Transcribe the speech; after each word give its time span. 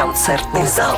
Концертный 0.00 0.66
зал. 0.66 0.96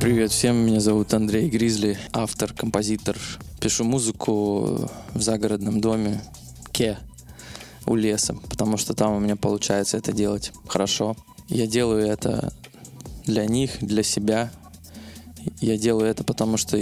Привет 0.00 0.32
всем, 0.32 0.56
меня 0.56 0.80
зовут 0.80 1.12
Андрей 1.12 1.50
Гризли, 1.50 1.98
автор, 2.14 2.54
композитор. 2.54 3.18
Пишу 3.60 3.84
музыку 3.84 4.88
в 5.12 5.20
загородном 5.20 5.82
доме 5.82 6.22
Ке 6.72 6.96
у 7.84 7.96
леса, 7.96 8.34
потому 8.48 8.78
что 8.78 8.94
там 8.94 9.12
у 9.12 9.20
меня 9.20 9.36
получается 9.36 9.98
это 9.98 10.12
делать 10.12 10.50
хорошо. 10.66 11.16
Я 11.48 11.66
делаю 11.66 12.06
это 12.06 12.50
для 13.26 13.44
них, 13.44 13.72
для 13.82 14.02
себя. 14.02 14.50
Я 15.60 15.76
делаю 15.76 16.06
это 16.06 16.24
потому, 16.24 16.56
что 16.56 16.78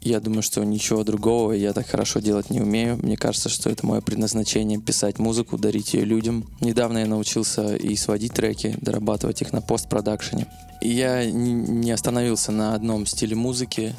я 0.00 0.20
думаю, 0.20 0.42
что 0.42 0.64
ничего 0.64 1.04
другого 1.04 1.52
я 1.52 1.72
так 1.72 1.86
хорошо 1.86 2.20
делать 2.20 2.50
не 2.50 2.60
умею. 2.60 2.98
Мне 3.02 3.16
кажется, 3.16 3.48
что 3.48 3.68
это 3.68 3.86
мое 3.86 4.00
предназначение— 4.00 4.80
писать 4.80 5.18
музыку, 5.18 5.58
дарить 5.58 5.92
ее 5.92 6.04
людям. 6.04 6.48
Недавно 6.60 6.98
я 6.98 7.06
научился 7.06 7.76
и 7.76 7.94
сводить 7.96 8.32
треки, 8.32 8.76
дорабатывать 8.80 9.42
их 9.42 9.52
на 9.52 9.60
постпродакшене. 9.60 10.46
И 10.80 10.88
я 10.88 11.30
не 11.30 11.90
остановился 11.90 12.50
на 12.50 12.74
одном 12.74 13.04
стиле 13.04 13.36
музыки. 13.36 13.94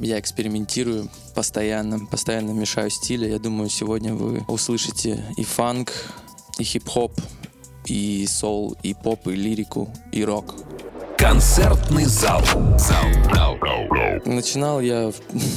Я 0.00 0.18
экспериментирую 0.18 1.10
постоянно, 1.34 2.06
постоянно 2.06 2.52
мешаю 2.52 2.88
стили. 2.88 3.28
Я 3.28 3.38
думаю, 3.38 3.68
сегодня 3.68 4.14
вы 4.14 4.44
услышите 4.48 5.22
и 5.36 5.44
фанк, 5.44 5.92
и 6.58 6.64
хип-хоп, 6.64 7.12
и 7.84 8.26
соул, 8.26 8.76
и 8.82 8.94
поп, 8.94 9.28
и 9.28 9.32
лирику, 9.32 9.92
и 10.12 10.24
рок. 10.24 10.54
Концертный 11.18 12.04
зал. 12.04 12.42
зал. 12.78 13.58
Начинал 14.24 14.80
я... 14.80 15.12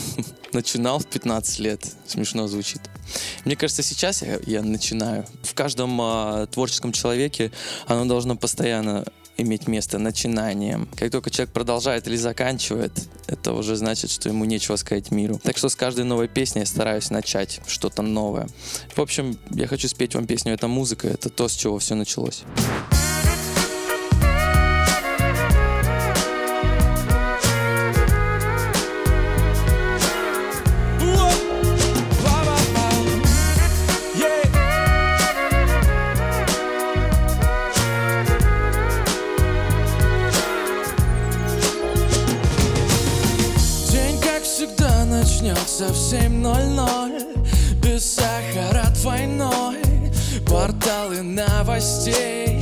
Начинал 0.54 0.98
в 0.98 1.06
15 1.06 1.60
лет. 1.60 1.86
Смешно 2.08 2.48
звучит. 2.48 2.82
Мне 3.46 3.56
кажется, 3.56 3.84
сейчас 3.84 4.24
я, 4.24 4.40
я 4.46 4.64
начинаю. 4.64 5.26
В 5.44 5.54
каждом 5.54 6.02
а, 6.02 6.48
творческом 6.48 6.92
человеке 6.92 7.52
оно 7.86 8.06
должно 8.06 8.36
постоянно 8.36 9.06
иметь 9.38 9.68
место 9.68 10.00
начинанием. 10.00 10.90
Как 10.98 11.12
только 11.12 11.30
человек 11.30 11.54
продолжает 11.54 12.08
или 12.08 12.16
заканчивает, 12.16 12.92
это 13.28 13.54
уже 13.54 13.76
значит, 13.76 14.10
что 14.10 14.30
ему 14.30 14.46
нечего 14.46 14.76
сказать 14.78 15.12
миру. 15.12 15.40
Так 15.44 15.58
что 15.58 15.70
с 15.70 15.76
каждой 15.76 16.06
новой 16.06 16.28
песней 16.28 16.62
я 16.62 16.66
стараюсь 16.66 17.12
начать 17.12 17.62
что-то 17.68 18.02
новое. 18.02 18.50
В 18.96 19.00
общем, 19.00 19.38
я 19.52 19.68
хочу 19.68 19.88
спеть 19.88 20.16
вам 20.16 20.26
песню 20.26 20.54
«Это 20.54 20.68
музыка», 20.68 21.08
это 21.08 21.30
то, 21.30 21.48
с 21.48 21.54
чего 21.54 21.78
все 21.78 21.94
началось. 21.96 22.44
Начнется 45.82 45.88
в 45.88 45.96
7.00 45.96 47.82
Без 47.82 48.16
сахара 48.16 48.90
двойной. 49.02 49.78
Порталы 50.46 51.22
новостей. 51.22 52.62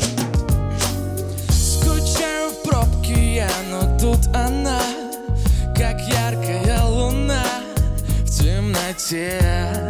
Скучаю 1.49 2.51
в 2.51 2.63
пробке 2.63 3.35
я, 3.35 3.49
но 3.71 3.97
тут 3.97 4.27
она 4.35 4.81
Как 5.75 5.99
яркая 6.01 6.83
луна 6.83 7.43
в 8.23 8.29
темноте 8.29 9.88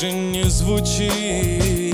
больше 0.00 0.12
не 0.12 0.44
звучит 0.44 1.87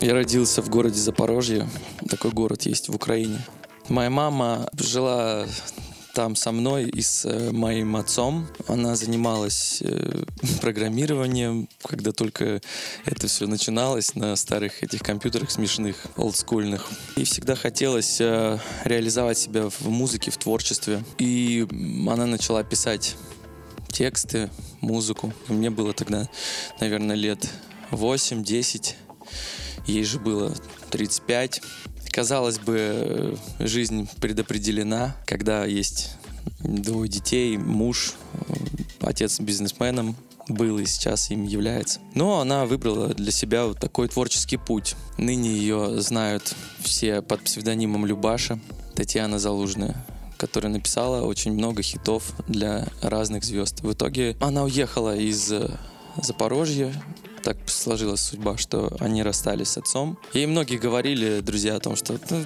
Я 0.00 0.14
родился 0.14 0.62
в 0.62 0.68
городе 0.68 0.98
Запорожье. 0.98 1.68
Такой 2.10 2.32
город 2.32 2.62
есть 2.62 2.88
в 2.88 2.94
Украине. 2.96 3.38
Моя 3.88 4.10
мама 4.10 4.68
жила 4.76 5.46
там 6.12 6.34
со 6.34 6.52
мной 6.52 6.88
и 6.88 7.00
с 7.00 7.24
э, 7.24 7.52
моим 7.52 7.94
отцом. 7.96 8.48
Она 8.66 8.96
занималась 8.96 9.80
э, 9.80 10.24
программированием, 10.60 11.68
когда 11.84 12.12
только 12.12 12.60
это 13.04 13.28
все 13.28 13.46
начиналось 13.46 14.14
на 14.14 14.34
старых 14.36 14.82
этих 14.82 15.02
компьютерах 15.02 15.50
смешных, 15.50 15.96
олдскульных. 16.16 16.90
И 17.16 17.24
всегда 17.24 17.54
хотелось 17.54 18.20
э, 18.20 18.58
реализовать 18.84 19.38
себя 19.38 19.68
в 19.70 19.88
музыке, 19.88 20.30
в 20.30 20.36
творчестве. 20.36 21.02
И 21.18 21.66
она 22.08 22.26
начала 22.26 22.64
писать 22.64 23.16
тексты, 23.88 24.50
музыку. 24.80 25.32
Мне 25.48 25.70
было 25.70 25.92
тогда, 25.92 26.28
наверное, 26.80 27.16
лет 27.16 27.48
8-10. 27.92 28.94
Ей 29.86 30.04
же 30.04 30.18
было 30.18 30.54
35. 30.90 31.62
Казалось 32.10 32.58
бы, 32.58 33.38
жизнь 33.58 34.08
предопределена, 34.20 35.16
когда 35.26 35.64
есть 35.64 36.10
двое 36.60 37.08
детей, 37.08 37.56
муж, 37.56 38.14
отец 39.00 39.40
бизнесменом 39.40 40.16
был 40.48 40.78
и 40.78 40.86
сейчас 40.86 41.30
им 41.30 41.44
является. 41.44 42.00
Но 42.14 42.40
она 42.40 42.66
выбрала 42.66 43.08
для 43.08 43.30
себя 43.32 43.66
вот 43.66 43.78
такой 43.78 44.08
творческий 44.08 44.56
путь. 44.56 44.96
Ныне 45.16 45.50
ее 45.50 46.00
знают 46.00 46.54
все 46.80 47.22
под 47.22 47.42
псевдонимом 47.42 48.06
Любаша, 48.06 48.58
Татьяна 48.94 49.38
Залужная 49.38 50.04
которая 50.38 50.72
написала 50.72 51.24
очень 51.24 51.52
много 51.52 51.82
хитов 51.82 52.32
для 52.48 52.88
разных 53.00 53.44
звезд. 53.44 53.82
В 53.82 53.92
итоге 53.92 54.36
она 54.40 54.64
уехала 54.64 55.16
из 55.16 55.52
Запорожья, 56.20 56.92
так 57.42 57.56
сложилась 57.66 58.20
судьба, 58.20 58.56
что 58.56 58.96
они 59.00 59.22
расстались 59.22 59.68
с 59.68 59.78
отцом. 59.78 60.18
И 60.32 60.46
многие 60.46 60.78
говорили, 60.78 61.40
друзья, 61.40 61.76
о 61.76 61.80
том, 61.80 61.96
что 61.96 62.18
ну, 62.30 62.44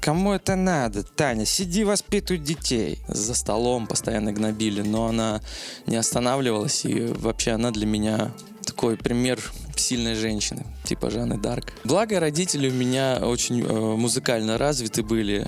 Кому 0.00 0.32
это 0.32 0.54
надо? 0.56 1.02
Таня, 1.02 1.44
сиди, 1.44 1.84
воспитывай 1.84 2.38
детей. 2.38 2.98
За 3.08 3.34
столом 3.34 3.86
постоянно 3.86 4.32
гнобили, 4.32 4.80
но 4.80 5.06
она 5.06 5.40
не 5.86 5.96
останавливалась, 5.96 6.84
и 6.84 7.12
вообще 7.12 7.50
она 7.50 7.72
для 7.72 7.84
меня 7.84 8.32
такой 8.64 8.96
пример 8.96 9.38
сильной 9.76 10.14
женщины, 10.14 10.64
типа 10.84 11.10
Жанны 11.10 11.36
Дарк. 11.36 11.72
Благо, 11.84 12.20
родители 12.20 12.68
у 12.68 12.72
меня 12.72 13.18
очень 13.22 13.62
э, 13.62 13.96
музыкально 13.96 14.56
развиты 14.56 15.02
были. 15.02 15.46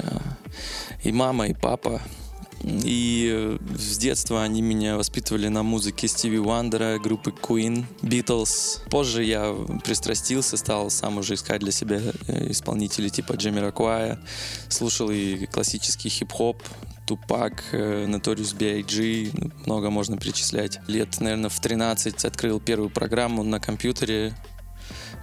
И 1.04 1.12
мама, 1.12 1.48
и 1.48 1.54
папа. 1.54 2.00
И 2.62 3.30
э, 3.32 3.58
с 3.78 3.96
детства 3.98 4.42
они 4.42 4.60
меня 4.60 4.96
воспитывали 4.96 5.48
на 5.48 5.62
музыке 5.62 6.08
Стиви 6.08 6.38
Уандера, 6.38 6.98
группы 6.98 7.30
Queen, 7.30 7.84
Beatles. 8.02 8.80
Позже 8.90 9.24
я 9.24 9.54
пристрастился, 9.84 10.56
стал 10.56 10.90
сам 10.90 11.18
уже 11.18 11.34
искать 11.34 11.60
для 11.60 11.72
себя 11.72 12.00
э, 12.28 12.50
исполнителей 12.50 13.10
типа 13.10 13.32
Джемми 13.34 13.60
Ракуая. 13.60 14.20
Слушал 14.68 15.10
и 15.10 15.46
классический 15.46 16.10
хип-хоп, 16.10 16.62
Тупак, 17.06 17.64
э, 17.72 18.06
Notorious 18.06 18.56
B.I.G., 18.56 19.30
ну, 19.32 19.50
много 19.66 19.90
можно 19.90 20.16
перечислять. 20.16 20.78
Лет, 20.86 21.20
наверное, 21.20 21.50
в 21.50 21.60
13 21.60 22.24
открыл 22.24 22.60
первую 22.60 22.90
программу 22.90 23.42
на 23.42 23.58
компьютере 23.58 24.34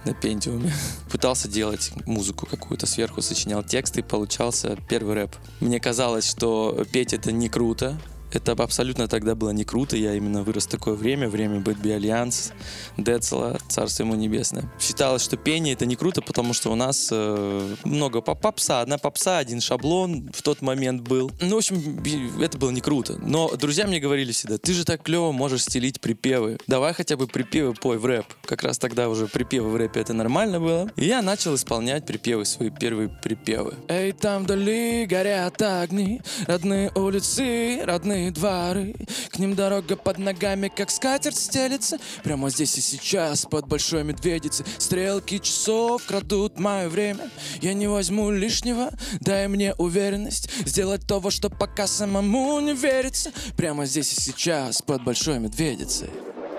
на 0.08 0.14
пентиуме. 0.14 0.72
Пытался 1.10 1.48
делать 1.48 1.92
музыку 2.06 2.46
какую-то 2.46 2.86
сверху, 2.86 3.22
сочинял 3.22 3.62
тексты, 3.62 4.02
получался 4.02 4.76
первый 4.88 5.14
рэп. 5.14 5.36
Мне 5.60 5.80
казалось, 5.80 6.28
что 6.28 6.84
петь 6.90 7.12
это 7.12 7.30
не 7.32 7.48
круто, 7.48 8.00
это 8.32 8.52
абсолютно 8.52 9.08
тогда 9.08 9.34
было 9.34 9.50
не 9.50 9.64
круто. 9.64 9.96
Я 9.96 10.14
именно 10.14 10.42
вырос 10.42 10.66
в 10.66 10.70
такое 10.70 10.94
время, 10.94 11.28
время 11.28 11.60
Bad 11.60 11.78
B. 11.78 11.90
Альянс, 11.90 12.52
Децла, 12.96 13.58
Царство 13.68 14.02
ему 14.02 14.14
небесное. 14.14 14.70
Считалось, 14.80 15.22
что 15.22 15.36
пение 15.36 15.74
это 15.74 15.86
не 15.86 15.96
круто, 15.96 16.20
потому 16.22 16.52
что 16.52 16.70
у 16.70 16.74
нас 16.74 17.08
э, 17.10 17.74
много 17.84 18.20
попса, 18.20 18.80
одна 18.80 18.98
попса, 18.98 19.38
один 19.38 19.60
шаблон 19.60 20.30
в 20.34 20.42
тот 20.42 20.62
момент 20.62 21.02
был. 21.02 21.30
Ну, 21.40 21.54
в 21.54 21.58
общем, 21.58 22.02
это 22.40 22.58
было 22.58 22.70
не 22.70 22.80
круто. 22.80 23.18
Но 23.18 23.54
друзья 23.56 23.86
мне 23.86 24.00
говорили 24.00 24.32
всегда, 24.32 24.58
ты 24.58 24.72
же 24.74 24.84
так 24.84 25.02
клево 25.02 25.32
можешь 25.32 25.62
стелить 25.62 26.00
припевы. 26.00 26.58
Давай 26.66 26.92
хотя 26.92 27.16
бы 27.16 27.26
припевы 27.26 27.74
пой 27.74 27.98
в 27.98 28.06
рэп. 28.06 28.26
Как 28.44 28.62
раз 28.62 28.78
тогда 28.78 29.08
уже 29.08 29.26
припевы 29.26 29.70
в 29.70 29.76
рэпе 29.76 30.00
это 30.00 30.12
нормально 30.12 30.60
было. 30.60 30.90
И 30.96 31.06
я 31.06 31.22
начал 31.22 31.54
исполнять 31.54 32.06
припевы, 32.06 32.44
свои 32.44 32.70
первые 32.70 33.08
припевы. 33.08 33.74
Эй, 33.88 34.12
там 34.12 34.44
вдали 34.44 35.06
горят 35.06 35.60
огни, 35.62 36.20
родные 36.46 36.90
улицы, 36.94 37.82
родные 37.84 38.17
родные 38.18 38.30
дворы 38.30 38.94
К 39.30 39.38
ним 39.38 39.54
дорога 39.54 39.96
под 39.96 40.18
ногами, 40.18 40.70
как 40.74 40.90
скатерть 40.90 41.36
стелится 41.36 41.98
Прямо 42.24 42.50
здесь 42.50 42.76
и 42.78 42.80
сейчас, 42.80 43.46
под 43.46 43.66
большой 43.66 44.04
медведицей 44.04 44.66
Стрелки 44.78 45.38
часов 45.38 46.04
крадут 46.06 46.58
мое 46.58 46.88
время 46.88 47.30
Я 47.60 47.74
не 47.74 47.86
возьму 47.86 48.30
лишнего, 48.30 48.90
дай 49.20 49.48
мне 49.48 49.74
уверенность 49.74 50.50
Сделать 50.66 51.06
то, 51.06 51.20
во 51.20 51.30
что 51.30 51.50
пока 51.50 51.86
самому 51.86 52.60
не 52.60 52.74
верится 52.74 53.30
Прямо 53.56 53.86
здесь 53.86 54.12
и 54.12 54.20
сейчас, 54.20 54.82
под 54.82 55.04
большой 55.04 55.38
медведицей 55.38 56.10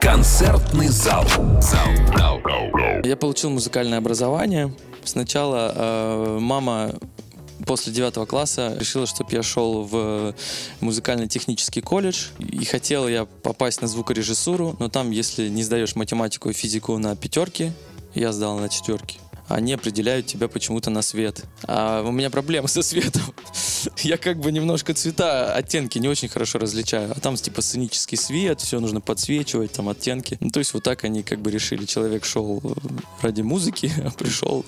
Концертный 0.02 0.88
зал. 0.88 1.26
Зал. 1.62 1.90
Зал. 2.18 2.40
Я 3.04 3.18
получил 3.18 3.50
музыкальное 3.50 3.98
образование. 3.98 4.74
Сначала 5.04 5.74
э, 5.76 6.38
мама 6.40 6.94
после 7.70 7.94
девятого 7.94 8.26
класса 8.26 8.76
решила, 8.80 9.06
чтобы 9.06 9.32
я 9.32 9.44
шел 9.44 9.84
в 9.84 10.34
музыкально-технический 10.80 11.82
колледж. 11.82 12.30
И 12.40 12.66
хотел 12.66 13.08
я 13.08 13.26
попасть 13.26 13.84
на 13.84 13.88
звукорежиссуру, 13.88 14.76
но 14.80 14.90
там, 14.90 15.12
если 15.12 15.50
не 15.50 15.62
сдаешь 15.62 15.96
математику 15.96 16.50
и 16.50 16.54
физику 16.54 16.98
на 16.98 17.16
пятерки, 17.16 17.72
я 18.16 18.34
сдал 18.34 18.58
на 18.58 18.70
четверки 18.70 19.20
они 19.50 19.74
определяют 19.74 20.28
тебя 20.28 20.48
почему-то 20.48 20.92
на 20.92 21.02
свет. 21.02 21.44
А 21.64 22.04
у 22.04 22.12
меня 22.12 22.30
проблемы 22.30 22.68
со 22.68 22.84
светом. 22.84 23.24
Я 24.04 24.18
как 24.18 24.40
бы 24.40 24.52
немножко 24.52 24.94
цвета, 24.94 25.54
оттенки 25.54 25.98
не 25.98 26.08
очень 26.08 26.30
хорошо 26.30 26.60
различаю. 26.60 27.12
А 27.16 27.20
там 27.20 27.36
типа 27.36 27.62
сценический 27.62 28.18
свет, 28.18 28.62
все 28.62 28.80
нужно 28.80 29.02
подсвечивать, 29.02 29.72
там 29.72 29.90
оттенки. 29.90 30.38
Ну, 30.40 30.50
то 30.50 30.60
есть 30.60 30.74
вот 30.74 30.84
так 30.84 31.04
они 31.04 31.24
как 31.24 31.40
бы 31.40 31.52
решили. 31.52 31.86
Человек 31.86 32.26
шел 32.26 32.62
э, 32.64 32.74
ради 33.22 33.42
музыки, 33.42 33.92
а 34.06 34.12
пришел 34.12 34.66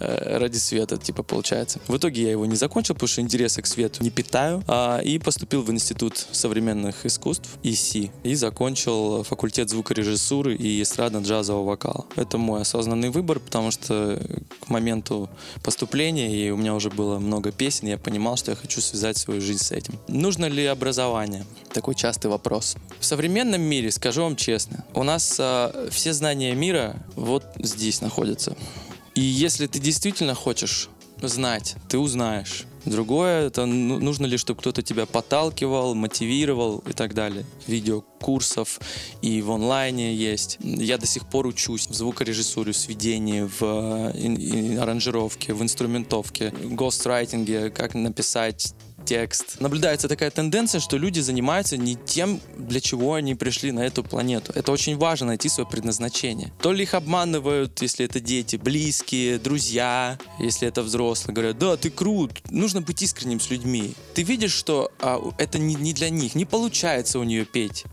э, 0.00 0.38
ради 0.38 0.56
света, 0.56 0.96
типа 0.96 1.22
получается. 1.22 1.80
В 1.86 1.96
итоге 1.96 2.22
я 2.22 2.30
его 2.30 2.46
не 2.46 2.56
закончил, 2.56 2.94
потому 2.94 3.08
что 3.08 3.20
интереса 3.20 3.62
к 3.62 3.66
свету 3.66 4.02
не 4.02 4.10
питаю. 4.10 4.62
А, 4.66 4.98
и 4.98 5.18
поступил 5.18 5.62
в 5.62 5.70
Институт 5.70 6.26
современных 6.32 7.04
искусств 7.04 7.48
ИСИ. 7.62 8.10
И 8.22 8.34
закончил 8.34 9.22
факультет 9.22 9.68
звукорежиссуры 9.70 10.54
и 10.54 10.82
эстрадно-джазового 10.82 11.64
вокала. 11.64 12.06
Это 12.16 12.38
мой 12.38 12.62
осознанный 12.62 13.10
выбор, 13.10 13.38
потому 13.38 13.70
что 13.70 14.20
к 14.60 14.68
моменту 14.68 15.28
поступления, 15.62 16.34
и 16.34 16.50
у 16.50 16.56
меня 16.56 16.74
уже 16.74 16.90
было 16.90 17.18
много 17.18 17.52
песен, 17.52 17.88
я 17.88 17.98
понимал, 17.98 18.36
что 18.36 18.52
я 18.52 18.56
хочу 18.62 18.80
связать 18.80 19.16
свою 19.18 19.40
жизнь 19.40 19.62
с 19.62 19.72
этим. 19.72 19.98
Нужно 20.06 20.46
ли 20.46 20.64
образование? 20.66 21.44
Такой 21.72 21.94
частый 21.94 22.30
вопрос. 22.30 22.76
В 23.00 23.04
современном 23.04 23.60
мире, 23.60 23.90
скажу 23.90 24.22
вам 24.22 24.36
честно, 24.36 24.84
у 24.94 25.02
нас 25.02 25.36
а, 25.38 25.88
все 25.90 26.12
знания 26.12 26.54
мира 26.54 26.96
вот 27.16 27.44
здесь 27.58 28.00
находятся. 28.00 28.56
И 29.14 29.20
если 29.20 29.66
ты 29.66 29.78
действительно 29.78 30.34
хочешь 30.34 30.88
знать, 31.28 31.76
ты 31.88 31.98
узнаешь. 31.98 32.66
Другое, 32.84 33.46
это 33.46 33.64
ну, 33.64 34.00
нужно 34.00 34.26
ли, 34.26 34.36
чтобы 34.36 34.58
кто-то 34.60 34.82
тебя 34.82 35.06
подталкивал, 35.06 35.94
мотивировал 35.94 36.82
и 36.88 36.92
так 36.92 37.14
далее. 37.14 37.44
Видео 37.66 38.00
курсов 38.20 38.80
и 39.20 39.40
в 39.40 39.52
онлайне 39.52 40.14
есть. 40.14 40.58
Я 40.60 40.98
до 40.98 41.06
сих 41.06 41.28
пор 41.28 41.46
учусь 41.46 41.86
в 41.86 41.94
звукорежиссуре, 41.94 42.72
в 42.72 42.76
сведении, 42.76 43.42
в 43.42 43.62
э, 43.62 44.78
аранжировке, 44.80 45.54
в 45.54 45.62
инструментовке, 45.62 46.50
гострайтинге, 46.50 47.70
как 47.70 47.94
написать 47.94 48.74
текст. 49.04 49.60
Наблюдается 49.60 50.08
такая 50.08 50.30
тенденция, 50.30 50.80
что 50.80 50.96
люди 50.96 51.20
занимаются 51.20 51.76
не 51.76 51.96
тем, 51.96 52.40
для 52.56 52.80
чего 52.80 53.14
они 53.14 53.34
пришли 53.34 53.72
на 53.72 53.80
эту 53.80 54.02
планету. 54.02 54.52
Это 54.54 54.72
очень 54.72 54.96
важно, 54.96 55.28
найти 55.28 55.48
свое 55.48 55.68
предназначение. 55.68 56.52
То 56.60 56.72
ли 56.72 56.82
их 56.82 56.94
обманывают, 56.94 57.80
если 57.82 58.04
это 58.06 58.20
дети, 58.20 58.56
близкие, 58.56 59.38
друзья, 59.38 60.18
если 60.38 60.68
это 60.68 60.82
взрослые. 60.82 61.34
Говорят, 61.34 61.58
да, 61.58 61.76
ты 61.76 61.90
крут, 61.90 62.32
нужно 62.50 62.80
быть 62.80 63.02
искренним 63.02 63.40
с 63.40 63.50
людьми. 63.50 63.94
Ты 64.14 64.22
видишь, 64.22 64.52
что 64.52 64.90
а, 65.00 65.20
это 65.38 65.58
не, 65.58 65.74
не 65.74 65.92
для 65.92 66.10
них, 66.10 66.34
не 66.34 66.44
получается 66.44 67.18
у 67.18 67.24
нее 67.24 67.44
петь. 67.44 67.84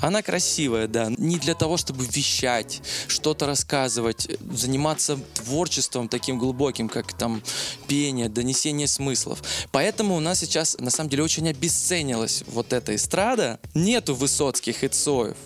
Она 0.00 0.22
красивая, 0.22 0.86
да, 0.88 1.10
не 1.16 1.38
для 1.38 1.54
того, 1.54 1.76
чтобы 1.76 2.04
вещать, 2.04 2.82
что-то 3.08 3.46
рассказывать, 3.46 4.28
заниматься 4.52 5.18
творчеством 5.34 6.08
таким 6.08 6.38
глубоким, 6.38 6.88
как 6.88 7.12
там 7.16 7.42
пение, 7.88 8.28
донесение 8.28 8.86
смыслов. 8.86 9.42
Поэтому 9.72 10.16
у 10.16 10.20
нас 10.20 10.40
сейчас, 10.40 10.76
на 10.78 10.90
самом 10.90 11.10
деле, 11.10 11.22
очень 11.22 11.48
обесценилась 11.48 12.44
вот 12.46 12.72
эта 12.72 12.94
эстрада. 12.94 13.58
Нету 13.74 14.14
высоцких 14.14 14.84
и 14.84 14.88
Цоев. 14.88 15.36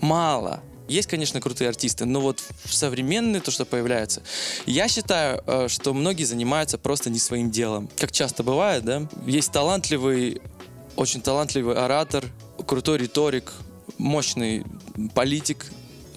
Мало. 0.00 0.62
Есть, 0.88 1.08
конечно, 1.08 1.40
крутые 1.40 1.68
артисты, 1.68 2.04
но 2.04 2.20
вот 2.20 2.42
современные, 2.64 3.40
то, 3.40 3.50
что 3.50 3.64
появляется, 3.64 4.22
я 4.66 4.88
считаю, 4.88 5.42
э, 5.46 5.68
что 5.68 5.94
многие 5.94 6.24
занимаются 6.24 6.76
просто 6.76 7.08
не 7.08 7.18
своим 7.18 7.50
делом. 7.50 7.88
Как 7.96 8.12
часто 8.12 8.42
бывает, 8.42 8.84
да? 8.84 9.08
Есть 9.26 9.52
талантливый, 9.52 10.42
очень 10.96 11.22
талантливый 11.22 11.76
оратор, 11.76 12.24
крутой 12.62 12.98
риторик, 12.98 13.52
мощный 13.98 14.64
политик, 15.14 15.66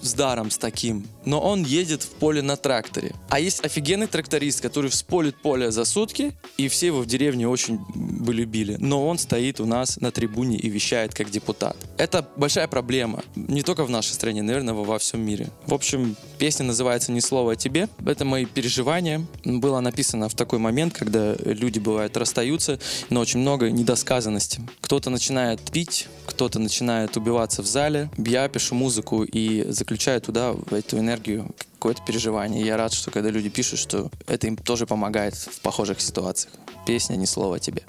с 0.06 0.14
даром 0.14 0.50
с 0.50 0.58
таким, 0.58 1.06
но 1.24 1.40
он 1.40 1.64
едет 1.64 2.02
в 2.02 2.10
поле 2.10 2.42
на 2.42 2.56
тракторе. 2.56 3.14
А 3.28 3.40
есть 3.40 3.64
офигенный 3.64 4.06
тракторист, 4.06 4.60
который 4.60 4.90
всполит 4.90 5.36
поле 5.42 5.70
за 5.70 5.84
сутки, 5.84 6.32
и 6.56 6.68
все 6.68 6.86
его 6.86 7.00
в 7.00 7.06
деревне 7.06 7.48
очень 7.48 7.78
бы 7.94 8.32
любили. 8.32 8.76
Но 8.78 9.06
он 9.06 9.18
стоит 9.18 9.60
у 9.60 9.66
нас 9.66 9.98
на 10.00 10.10
трибуне 10.10 10.56
и 10.56 10.68
вещает 10.68 11.14
как 11.14 11.30
депутат. 11.30 11.76
Это 11.98 12.28
большая 12.36 12.68
проблема. 12.68 13.24
Не 13.34 13.62
только 13.62 13.84
в 13.84 13.90
нашей 13.90 14.12
стране, 14.12 14.42
наверное, 14.42 14.74
во 14.74 14.98
всем 14.98 15.20
мире. 15.20 15.48
В 15.66 15.74
общем, 15.74 16.16
песня 16.38 16.66
называется 16.66 17.12
«Ни 17.12 17.20
слова 17.20 17.52
о 17.52 17.56
тебе». 17.56 17.88
Это 18.04 18.24
мои 18.24 18.44
переживания. 18.44 19.26
Было 19.44 19.80
написано 19.80 20.28
в 20.28 20.34
такой 20.34 20.58
момент, 20.58 20.94
когда 20.94 21.34
люди, 21.34 21.78
бывают, 21.78 22.16
расстаются, 22.16 22.78
но 23.10 23.20
очень 23.20 23.40
много 23.40 23.70
недосказанности. 23.70 24.60
Кто-то 24.80 25.10
начинает 25.10 25.60
пить, 25.60 26.08
кто-то 26.26 26.58
начинает 26.58 27.16
убиваться 27.16 27.62
в 27.62 27.66
зале. 27.66 28.10
Я 28.16 28.48
пишу 28.48 28.74
музыку 28.74 29.24
и 29.24 29.64
заключаю 29.70 30.20
туда, 30.20 30.54
эту 30.70 30.98
энергию, 30.98 31.50
какое-то 31.74 32.02
переживание. 32.06 32.64
Я 32.64 32.76
рад, 32.76 32.92
что 32.92 33.10
когда 33.10 33.30
люди 33.30 33.48
пишут, 33.48 33.78
что 33.78 34.10
это 34.26 34.46
им 34.46 34.56
тоже 34.56 34.86
помогает 34.86 35.34
в 35.34 35.60
похожих 35.60 36.00
ситуациях. 36.00 36.52
Песня 36.86 37.16
«Ни 37.16 37.24
слова 37.24 37.58
тебе». 37.58 37.82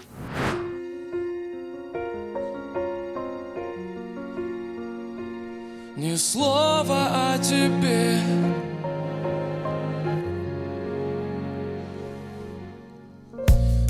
Ни 5.98 6.16
слова 6.16 7.34
о 7.34 7.40
тебе. 7.40 8.20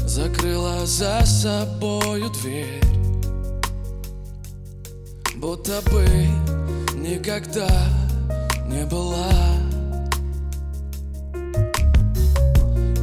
Закрыла 0.05 0.85
за 0.85 1.25
собою 1.25 2.29
дверь. 2.29 2.81
Будто 5.35 5.81
бы 5.91 6.07
никогда 6.95 7.67
не 8.69 8.85
была. 8.85 9.33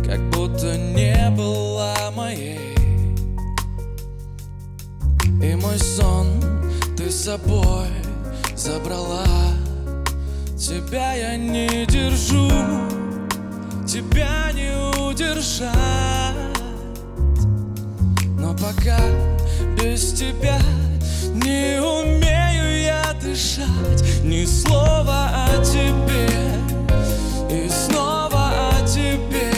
Как 0.02 0.30
будто 0.30 0.78
не 0.78 1.30
была 1.37 2.11
моей. 2.12 2.75
И 5.42 5.54
мой 5.56 5.78
сон 5.78 6.28
ты 6.96 7.11
собой 7.11 8.04
забрала. 8.64 9.26
Тебя 10.56 11.12
я 11.12 11.37
не 11.37 11.85
держу 11.85 12.50
Тебя 13.87 14.50
не 14.54 14.73
удержать. 15.02 15.75
Но 18.38 18.54
пока 18.54 18.99
без 19.76 20.14
тебя 20.14 20.59
не 21.35 21.78
умею 21.78 22.85
я 22.85 23.12
дышать. 23.21 24.02
Ни 24.23 24.47
слова 24.47 25.28
о 25.47 25.62
тебе 25.62 26.30
И 27.50 27.68
снова 27.68 28.71
о 28.71 28.87
тебе. 28.87 29.52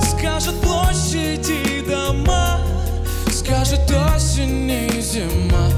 Скажет 0.00 0.58
площади 0.62 1.84
дома 1.86 2.60
Скажет 3.30 3.90
осень 3.90 4.70
и 4.70 5.00
зима 5.02 5.71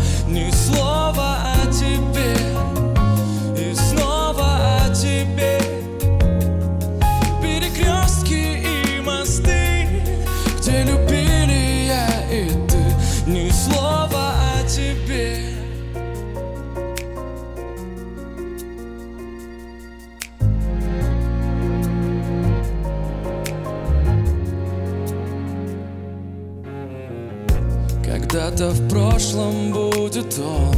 прошлом 28.94 29.72
будет 29.72 30.38
он. 30.38 30.76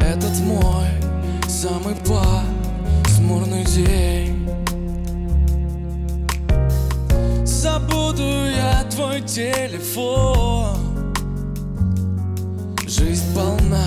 Этот 0.00 0.38
мой 0.40 0.86
самый 1.48 1.96
пасмурный 1.96 3.64
день. 3.64 4.48
Забуду 7.44 8.22
я 8.22 8.84
твой 8.88 9.20
телефон. 9.22 10.76
Жизнь 12.86 13.34
полна 13.34 13.84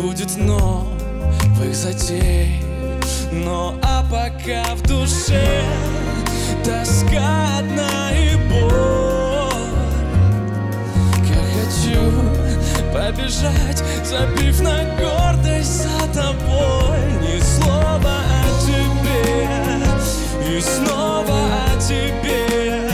будет 0.00 0.34
новых 0.38 1.74
затей. 1.74 2.62
Но 3.32 3.74
а 3.82 4.02
пока 4.10 4.74
в 4.74 4.82
душе 4.88 5.62
тоска 6.64 7.58
одна 7.58 8.12
и 8.12 8.34
боль 8.48 9.05
побежать, 13.16 13.82
забив 14.04 14.60
на 14.60 14.84
гордость 14.98 15.82
за 15.82 16.06
тобой. 16.12 16.98
Ни 17.22 17.40
слова 17.40 18.20
о 18.42 18.66
тебе 18.66 20.56
и 20.56 20.60
снова 20.60 21.38
о 21.66 21.80
тебе. 21.80 22.90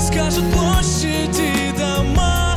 Скажет 0.00 0.44
площади 0.52 1.72
дома 1.78 2.56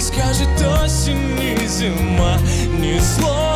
Скажет 0.00 0.48
осень 0.82 1.38
и 1.40 1.66
зима. 1.66 2.38
Ни 2.78 2.98
слова 2.98 3.55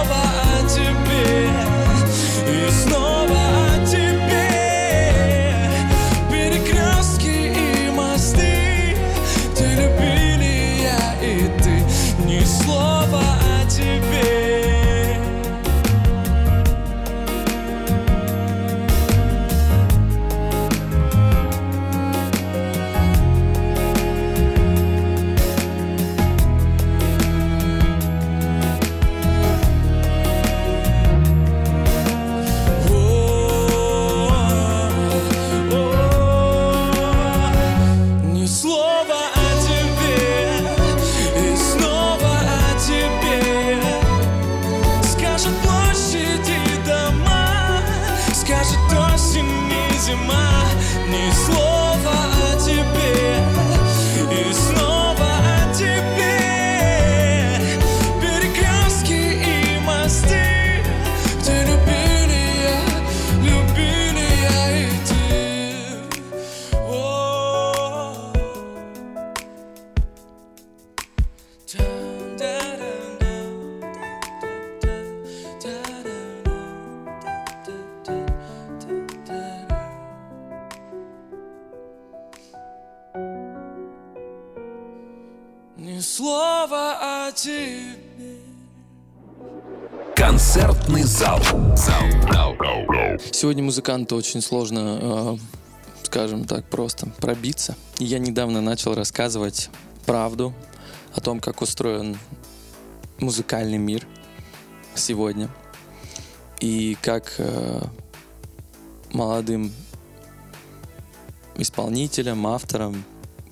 тебе 87.42 87.96
Концертный 90.14 91.04
зал. 91.04 91.40
Сегодня 93.32 93.62
музыканту 93.62 94.16
очень 94.16 94.42
сложно, 94.42 94.98
э, 95.00 95.36
скажем 96.02 96.44
так, 96.44 96.68
просто 96.68 97.06
пробиться. 97.06 97.74
Я 97.98 98.18
недавно 98.18 98.60
начал 98.60 98.94
рассказывать 98.94 99.70
правду 100.04 100.52
о 101.14 101.20
том, 101.20 101.40
как 101.40 101.62
устроен 101.62 102.18
музыкальный 103.18 103.78
мир 103.78 104.06
сегодня. 104.94 105.48
И 106.60 106.98
как 107.00 107.34
э, 107.38 107.80
молодым 109.12 109.72
исполнителям, 111.56 112.46
авторам, 112.46 113.02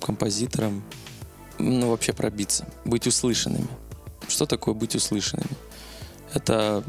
композиторам 0.00 0.82
ну, 1.58 1.90
вообще 1.90 2.12
пробиться, 2.12 2.66
быть 2.84 3.06
услышанными. 3.06 3.68
Что 4.28 4.46
такое 4.46 4.74
быть 4.74 4.94
услышанными? 4.94 5.50
Это 6.34 6.84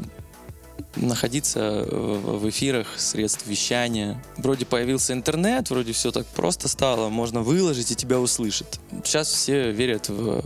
находиться 0.96 1.86
в 1.90 2.48
эфирах 2.48 2.88
средств 2.96 3.46
вещания. 3.46 4.22
Вроде 4.36 4.66
появился 4.66 5.12
интернет, 5.12 5.70
вроде 5.70 5.92
все 5.92 6.10
так 6.10 6.26
просто 6.26 6.68
стало, 6.68 7.08
можно 7.08 7.42
выложить 7.42 7.90
и 7.90 7.94
тебя 7.94 8.18
услышат. 8.18 8.80
Сейчас 9.04 9.28
все 9.28 9.70
верят 9.70 10.08
в... 10.08 10.42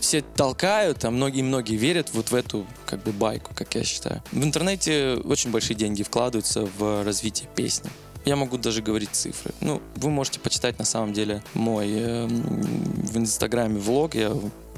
Все 0.00 0.22
толкают, 0.22 1.04
а 1.04 1.10
многие-многие 1.10 1.76
верят 1.76 2.10
вот 2.12 2.30
в 2.30 2.34
эту 2.34 2.66
как 2.86 3.02
бы 3.02 3.12
байку, 3.12 3.52
как 3.54 3.74
я 3.74 3.84
считаю. 3.84 4.22
В 4.30 4.42
интернете 4.42 5.14
очень 5.24 5.50
большие 5.50 5.76
деньги 5.76 6.02
вкладываются 6.02 6.68
в 6.78 7.04
развитие 7.04 7.48
песни. 7.54 7.90
Я 8.24 8.36
могу 8.36 8.56
даже 8.56 8.82
говорить 8.82 9.10
цифры. 9.12 9.52
Ну, 9.60 9.82
вы 9.96 10.10
можете 10.10 10.38
почитать 10.38 10.78
на 10.78 10.84
самом 10.84 11.12
деле 11.12 11.42
мой 11.54 11.88
э, 11.90 12.26
в 12.26 13.16
Инстаграме 13.16 13.78
влог. 13.78 14.14
Я 14.14 14.32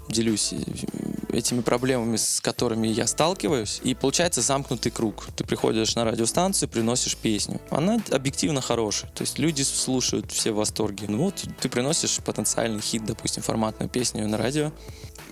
делюсь 0.08 0.52
э, 0.52 1.36
этими 1.36 1.60
проблемами, 1.60 2.16
с 2.16 2.40
которыми 2.40 2.88
я 2.88 3.06
сталкиваюсь, 3.06 3.80
и 3.84 3.94
получается 3.94 4.40
замкнутый 4.40 4.92
круг. 4.92 5.26
Ты 5.36 5.44
приходишь 5.44 5.94
на 5.94 6.04
радиостанцию, 6.04 6.68
приносишь 6.68 7.16
песню. 7.16 7.60
Она 7.70 7.98
объективно 8.10 8.60
хорошая, 8.60 9.10
то 9.10 9.22
есть 9.22 9.38
люди 9.38 9.62
слушают 9.62 10.30
все 10.32 10.52
в 10.52 10.56
восторге. 10.56 11.06
Ну 11.08 11.24
вот 11.24 11.44
ты 11.60 11.68
приносишь 11.68 12.18
потенциальный 12.24 12.80
хит, 12.80 13.04
допустим, 13.04 13.42
форматную 13.42 13.90
песню 13.90 14.26
на 14.28 14.36
радио, 14.38 14.72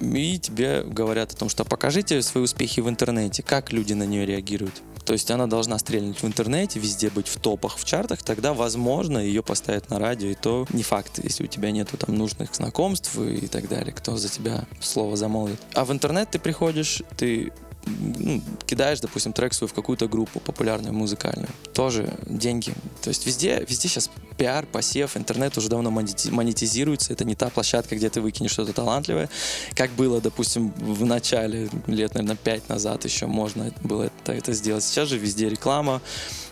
и 0.02 0.38
тебе 0.38 0.82
говорят 0.82 1.32
о 1.32 1.37
том, 1.37 1.49
что 1.49 1.64
покажите 1.64 2.21
свои 2.23 2.44
успехи 2.44 2.80
в 2.80 2.88
интернете, 2.88 3.42
как 3.42 3.73
люди 3.73 3.92
на 3.92 4.04
нее 4.04 4.26
реагируют. 4.26 4.82
То 5.04 5.12
есть 5.14 5.30
она 5.30 5.47
должна 5.47 5.78
стрельнуть 5.78 6.23
в 6.23 6.26
интернете, 6.26 6.78
везде 6.78 7.11
быть 7.11 7.26
в 7.26 7.40
топах, 7.40 7.76
в 7.76 7.85
чартах, 7.85 8.23
тогда, 8.23 8.54
возможно, 8.54 9.18
ее 9.18 9.42
поставят 9.42 9.90
на 9.90 9.99
радио, 9.99 10.28
и 10.28 10.35
то 10.35 10.66
не 10.73 10.82
факт, 10.82 11.18
если 11.23 11.44
у 11.44 11.47
тебя 11.49 11.71
нету 11.71 11.97
там 11.97 12.14
нужных 12.16 12.54
знакомств 12.54 13.18
и 13.18 13.49
так 13.49 13.68
далее, 13.68 13.92
кто 13.92 14.16
за 14.16 14.28
тебя 14.28 14.64
слово 14.80 15.16
замолвит. 15.16 15.61
А 15.75 15.85
в 15.85 15.92
интернет 15.92 16.30
ты 16.30 16.38
приходишь, 16.38 17.02
ты 17.16 17.52
ну, 17.87 18.43
кидаешь, 18.67 19.01
допустим, 19.01 19.33
трек 19.33 19.55
свой 19.55 19.69
в 19.69 19.75
какую-то 19.75 20.09
группу 20.09 20.41
популярную, 20.41 20.95
музыкальную. 20.95 21.49
Тоже 21.75 22.12
деньги. 22.27 22.73
То 23.03 23.09
есть 23.09 23.27
везде, 23.27 23.65
везде 23.69 23.89
сейчас 23.89 24.11
пиар, 24.37 24.67
посев, 24.67 25.17
интернет 25.17 25.57
уже 25.59 25.69
давно 25.69 25.91
монетизируется. 25.91 27.12
Это 27.12 27.25
не 27.25 27.35
та 27.35 27.49
площадка, 27.51 27.97
где 27.97 28.09
ты 28.09 28.21
выкинешь 28.21 28.53
что-то 28.53 28.73
талантливое, 28.73 29.29
как 29.75 29.91
было, 29.93 30.21
допустим, 30.21 30.73
в 30.73 31.05
начале, 31.05 31.69
лет, 31.87 32.15
наверное, 32.15 32.37
пять 32.37 32.69
назад 32.69 33.05
еще 33.05 33.27
можно 33.27 33.73
было 33.83 34.05
это, 34.05 34.33
это 34.33 34.53
сделать. 34.53 34.85
Сейчас 34.85 35.09
же 35.09 35.19
везде 35.19 35.49
реклама, 35.49 36.01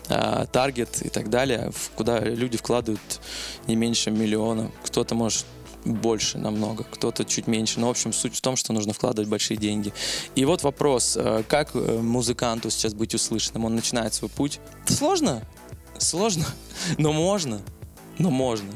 а, 0.09 0.45
таргет 0.45 1.01
и 1.01 1.09
так 1.09 1.29
далее, 1.29 1.71
куда 1.95 2.19
люди 2.19 2.57
вкладывают 2.57 3.01
не 3.67 3.75
меньше 3.75 4.11
миллиона. 4.11 4.71
Кто-то 4.83 5.15
может 5.15 5.45
больше 5.85 6.37
намного, 6.37 6.83
кто-то 6.83 7.25
чуть 7.25 7.47
меньше. 7.47 7.79
Но, 7.79 7.87
в 7.87 7.91
общем, 7.91 8.13
суть 8.13 8.35
в 8.35 8.41
том, 8.41 8.55
что 8.55 8.73
нужно 8.73 8.93
вкладывать 8.93 9.29
большие 9.29 9.57
деньги. 9.57 9.93
И 10.35 10.45
вот 10.45 10.63
вопрос, 10.63 11.17
э, 11.17 11.43
как 11.47 11.71
э, 11.73 11.99
музыканту 12.01 12.69
сейчас 12.69 12.93
быть 12.93 13.15
услышанным? 13.15 13.65
Он 13.65 13.75
начинает 13.75 14.13
свой 14.13 14.29
путь. 14.29 14.59
Сложно? 14.85 15.43
Сложно, 15.97 16.45
но 16.97 17.11
можно. 17.13 17.61
Но 18.17 18.29
можно 18.29 18.71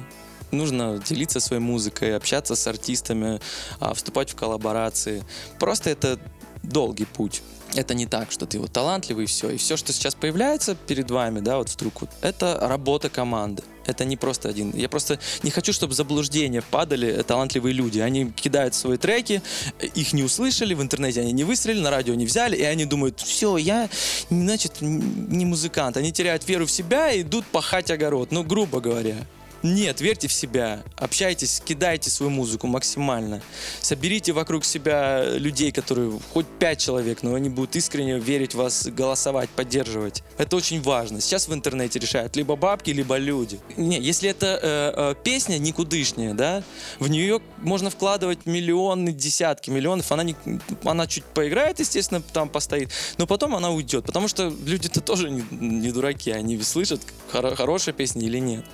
нужно 0.51 1.01
делиться 1.05 1.39
своей 1.39 1.61
музыкой, 1.61 2.15
общаться 2.15 2.55
с 2.55 2.65
артистами, 2.67 3.41
а, 3.79 3.93
вступать 3.93 4.31
в 4.31 4.35
коллаборации. 4.35 5.23
Просто 5.59 5.89
это 5.89 6.19
долгий 6.63 7.05
путь. 7.05 7.41
Это 7.75 7.93
не 7.93 8.05
так, 8.05 8.31
что 8.31 8.45
ты 8.45 8.59
вот 8.59 8.71
талантливый 8.71 9.25
и 9.25 9.27
все. 9.27 9.49
И 9.49 9.57
все, 9.57 9.75
что 9.75 9.91
сейчас 9.91 10.15
появляется 10.15 10.75
перед 10.75 11.11
вами, 11.11 11.39
да, 11.39 11.57
вот 11.57 11.69
вдруг 11.69 12.01
вот, 12.01 12.09
это 12.21 12.57
работа 12.61 13.09
команды. 13.09 13.63
Это 13.87 14.05
не 14.05 14.17
просто 14.17 14.49
один. 14.49 14.71
Я 14.75 14.89
просто 14.89 15.19
не 15.43 15.51
хочу, 15.51 15.73
чтобы 15.73 15.93
в 15.93 15.95
заблуждение 15.95 16.61
падали 16.61 17.23
талантливые 17.23 17.73
люди. 17.73 17.99
Они 17.99 18.31
кидают 18.31 18.73
свои 18.75 18.97
треки, 18.97 19.41
их 19.79 20.13
не 20.13 20.23
услышали, 20.23 20.73
в 20.73 20.81
интернете 20.81 21.21
они 21.21 21.31
не 21.31 21.43
выстрелили, 21.43 21.81
на 21.81 21.91
радио 21.91 22.13
не 22.15 22.25
взяли, 22.25 22.55
и 22.55 22.63
они 22.63 22.85
думают, 22.85 23.19
все, 23.19 23.57
я, 23.57 23.89
значит, 24.29 24.81
не 24.81 25.45
музыкант. 25.45 25.97
Они 25.97 26.11
теряют 26.11 26.47
веру 26.47 26.65
в 26.65 26.71
себя 26.71 27.11
и 27.11 27.21
идут 27.21 27.45
пахать 27.45 27.91
огород. 27.91 28.31
Ну, 28.31 28.43
грубо 28.43 28.79
говоря. 28.79 29.17
Нет, 29.63 29.99
верьте 30.01 30.27
в 30.27 30.33
себя, 30.33 30.83
общайтесь, 30.95 31.61
кидайте 31.65 32.09
свою 32.09 32.29
музыку 32.29 32.67
максимально. 32.67 33.41
Соберите 33.81 34.31
вокруг 34.31 34.63
себя 34.63 35.25
людей, 35.25 35.71
которые 35.71 36.19
хоть 36.33 36.45
пять 36.59 36.79
человек, 36.79 37.23
но 37.23 37.33
они 37.33 37.49
будут 37.49 37.75
искренне 37.75 38.19
верить 38.19 38.53
в 38.53 38.57
вас, 38.57 38.85
голосовать, 38.87 39.49
поддерживать. 39.49 40.23
Это 40.37 40.55
очень 40.55 40.81
важно. 40.81 41.19
Сейчас 41.19 41.47
в 41.47 41.53
интернете 41.53 41.99
решают 41.99 42.35
либо 42.35 42.55
бабки, 42.55 42.91
либо 42.91 43.17
люди. 43.17 43.59
Не, 43.75 43.99
если 43.99 44.29
это 44.29 44.59
э, 44.61 44.93
э, 44.95 45.15
песня 45.23 45.57
никудышняя, 45.57 46.33
да, 46.33 46.63
в 46.99 47.07
нее 47.07 47.41
можно 47.57 47.89
вкладывать 47.89 48.45
миллионы, 48.45 49.11
десятки 49.11 49.69
миллионов. 49.69 50.11
Она, 50.11 50.23
не, 50.23 50.35
она 50.83 51.07
чуть 51.07 51.23
поиграет, 51.23 51.79
естественно, 51.79 52.21
там 52.21 52.49
постоит, 52.49 52.91
но 53.17 53.25
потом 53.25 53.55
она 53.55 53.71
уйдет, 53.71 54.05
потому 54.05 54.27
что 54.27 54.53
люди-то 54.65 55.01
тоже 55.01 55.29
не, 55.29 55.43
не 55.51 55.91
дураки, 55.91 56.31
они 56.31 56.61
слышат, 56.61 57.01
хор- 57.31 57.55
хорошая 57.55 57.95
песня 57.95 58.21
или 58.21 58.39
нет. 58.39 58.65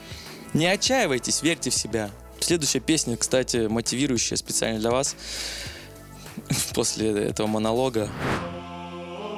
Не 0.54 0.68
отчаивайтесь, 0.68 1.42
верьте 1.42 1.70
в 1.70 1.74
себя. 1.74 2.10
Следующая 2.40 2.80
песня, 2.80 3.16
кстати, 3.16 3.68
мотивирующая 3.68 4.36
специально 4.36 4.80
для 4.80 4.92
вас. 4.92 5.16
После 6.74 7.10
этого 7.10 7.48
монолога. 7.48 8.10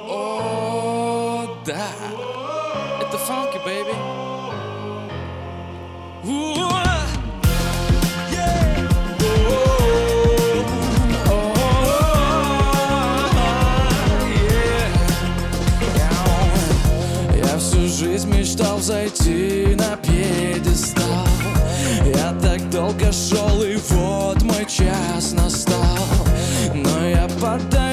О, 0.08 1.62
да. 1.66 1.88
Это 3.00 3.18
фанки, 3.18 3.56
baby. 3.58 4.03
Жизнь 18.04 18.28
мечтал 18.28 18.80
зайти 18.80 19.74
на 19.76 19.96
пьедестал. 19.96 21.26
Я 22.04 22.32
так 22.40 22.68
долго 22.70 23.10
шел 23.12 23.62
и 23.62 23.76
вот 23.76 24.42
мой 24.42 24.66
час 24.66 25.32
настал. 25.32 25.98
Но 26.74 27.06
я 27.06 27.26
подаю 27.40 27.83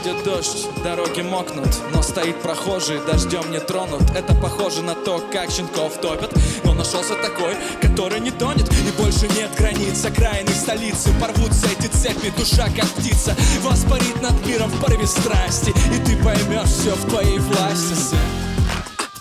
Ставки 0.00 1.20
мокнут, 1.20 1.68
но 1.92 2.02
стоит 2.02 2.40
прохожий 2.40 3.00
Дождем 3.06 3.50
не 3.50 3.60
тронут, 3.60 4.02
это 4.14 4.34
похоже 4.34 4.82
на 4.82 4.94
то, 4.94 5.18
как 5.32 5.50
щенков 5.50 6.00
топят. 6.00 6.32
Но 6.64 6.74
нашелся 6.74 7.14
такой, 7.16 7.54
который 7.82 8.20
не 8.20 8.30
тонет. 8.30 8.68
И 8.72 9.02
больше 9.02 9.28
нет 9.28 9.50
границ, 9.58 10.04
окраины 10.04 10.50
столицы. 10.50 11.10
Порвутся 11.20 11.66
эти 11.66 11.88
цепи, 11.88 12.32
душа 12.36 12.66
как 12.74 12.88
птица. 12.90 13.36
Воспарит 13.62 14.22
над 14.22 14.46
миром 14.46 14.70
в 14.70 14.80
порыве 14.80 15.06
страсти. 15.06 15.70
И 15.70 16.04
ты 16.04 16.16
поймешь 16.22 16.70
все 16.70 16.94
в 16.94 17.08
твоей 17.08 17.38
власти. 17.38 18.16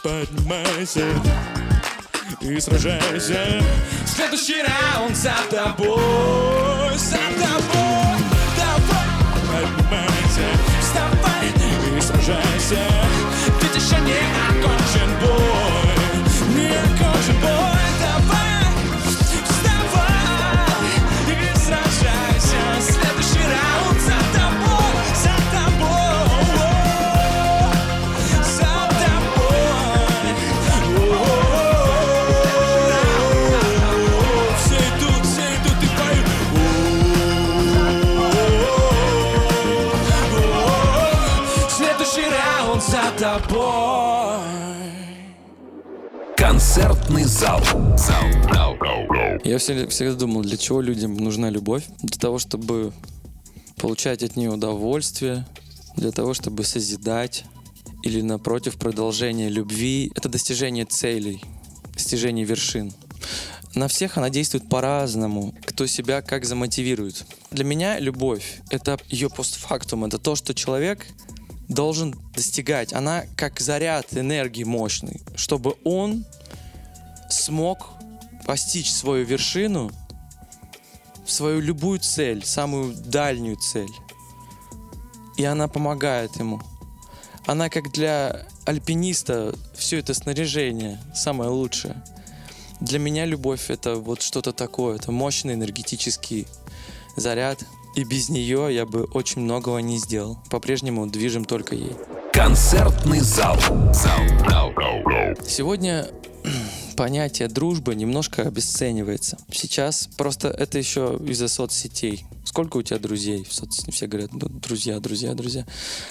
Поднимайся 0.01 1.05
и 2.41 2.59
сражайся. 2.59 3.63
Следующий 4.05 4.61
раунд 4.61 5.15
за 5.15 5.35
тобой, 5.49 6.97
за 6.97 7.17
тобой 7.17 8.08
вставай 10.81 11.47
и 11.97 12.01
сражайся. 12.01 12.79
Ведь 13.61 13.75
еще 13.75 13.99
не 14.01 14.48
Концертный 47.09 47.23
зал. 47.25 47.61
Я 49.43 49.57
всегда 49.57 50.13
думал, 50.13 50.41
для 50.41 50.57
чего 50.57 50.79
людям 50.79 51.17
нужна 51.17 51.49
любовь? 51.49 51.85
Для 52.03 52.19
того, 52.19 52.37
чтобы 52.37 52.93
получать 53.77 54.21
от 54.21 54.35
нее 54.35 54.51
удовольствие, 54.51 55.47
для 55.95 56.11
того, 56.11 56.35
чтобы 56.35 56.63
созидать, 56.63 57.45
или 58.03 58.21
напротив, 58.21 58.77
продолжение 58.77 59.49
любви. 59.49 60.11
Это 60.15 60.29
достижение 60.29 60.85
целей, 60.85 61.41
достижение 61.93 62.45
вершин. 62.45 62.93
На 63.73 63.87
всех 63.87 64.17
она 64.17 64.29
действует 64.29 64.69
по-разному, 64.69 65.55
кто 65.65 65.87
себя 65.87 66.21
как 66.21 66.45
замотивирует. 66.45 67.25
Для 67.49 67.65
меня 67.65 67.97
любовь— 67.99 68.61
это 68.69 68.99
ее 69.09 69.29
постфактум, 69.29 70.05
это 70.05 70.19
то, 70.19 70.35
что 70.35 70.53
человек 70.53 71.07
должен 71.69 72.15
достигать. 72.35 72.93
Она 72.93 73.23
как 73.35 73.59
заряд 73.59 74.15
энергии 74.15 74.63
мощный, 74.63 75.21
чтобы 75.35 75.75
он 75.83 76.25
смог 77.39 77.89
постичь 78.45 78.91
свою 78.91 79.25
вершину, 79.25 79.91
свою 81.25 81.61
любую 81.61 81.99
цель, 81.99 82.45
самую 82.45 82.93
дальнюю 82.93 83.57
цель. 83.57 83.91
И 85.37 85.45
она 85.45 85.67
помогает 85.67 86.35
ему. 86.37 86.61
Она 87.45 87.69
как 87.69 87.91
для 87.91 88.45
альпиниста 88.65 89.55
все 89.75 89.99
это 89.99 90.13
снаряжение 90.13 90.99
самое 91.15 91.49
лучшее. 91.49 92.03
Для 92.79 92.99
меня 92.99 93.25
любовь 93.25 93.69
это 93.69 93.95
вот 93.95 94.21
что-то 94.21 94.53
такое, 94.53 94.97
это 94.97 95.11
мощный 95.11 95.53
энергетический 95.53 96.47
заряд. 97.15 97.63
И 97.95 98.03
без 98.03 98.29
нее 98.29 98.69
я 98.71 98.85
бы 98.85 99.03
очень 99.05 99.41
многого 99.41 99.79
не 99.79 99.97
сделал. 99.97 100.37
По-прежнему 100.49 101.07
движем 101.07 101.43
только 101.43 101.75
ей. 101.75 101.95
Концертный 102.31 103.19
зал. 103.19 103.57
Зал. 103.93 104.19
Сегодня 105.47 106.07
понятие 106.99 107.47
дружбы 107.47 107.95
немножко 107.95 108.41
обесценивается. 108.41 109.37
Сейчас 109.53 110.09
просто 110.17 110.49
это 110.49 110.77
еще 110.77 111.17
из-за 111.29 111.47
соцсетей. 111.47 112.25
Сколько 112.43 112.75
у 112.75 112.81
тебя 112.81 112.99
друзей 112.99 113.45
в 113.45 113.53
соцсетях? 113.53 113.95
Все 113.95 114.05
говорят, 114.05 114.33
ну, 114.33 114.49
друзья, 114.49 114.99
друзья, 114.99 115.33
друзья. 115.33 115.65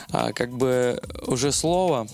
А 0.09 0.33
как 0.33 0.57
бы 0.57 0.98
уже 1.27 1.53
слово 1.53 2.09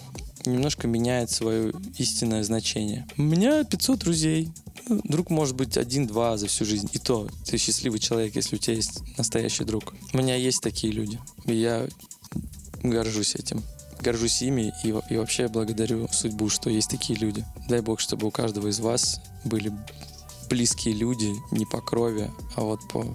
немножко 0.45 0.89
меняет 0.89 1.31
свое 1.31 1.73
истинное 1.99 2.43
значение. 2.43 3.07
У 3.17 3.23
меня 3.23 3.63
500 3.63 4.01
друзей. 4.01 4.51
Ну, 4.89 5.01
Друг 5.05 5.31
может 5.31 5.55
быть 5.55 5.77
один-два 5.77 6.37
за 6.37 6.49
всю 6.49 6.65
жизнь. 6.65 6.89
И 6.93 6.99
то 6.99 7.29
ты 7.47 7.59
счастливый 7.59 8.01
человек, 8.01 8.35
если 8.35 8.57
у 8.57 8.59
тебя 8.59 8.75
есть 8.75 9.03
настоящий 9.17 9.63
друг. 9.63 9.95
У 10.13 10.17
меня 10.19 10.35
есть 10.35 10.61
такие 10.63 10.93
люди. 10.93 11.21
И 11.45 11.55
я 11.55 11.87
горжусь 12.83 13.37
этим. 13.37 13.63
Горжусь 14.05 14.43
ими 14.43 14.75
и, 14.83 14.89
и 15.09 15.17
вообще 15.17 15.49
благодарю 15.49 16.07
судьбу, 16.13 16.51
что 16.51 16.69
есть 16.69 16.91
такие 16.91 17.19
люди. 17.19 17.43
Дай 17.69 17.81
Бог, 17.81 18.01
чтобы 18.01 18.27
у 18.27 18.31
каждого 18.31 18.69
из 18.69 18.79
вас 18.79 19.19
были 19.45 19.73
близкие 20.51 20.95
люди 20.95 21.33
не 21.51 21.65
по 21.65 21.81
крови, 21.81 22.31
а 22.55 22.61
вот 22.61 22.81
по 22.89 23.07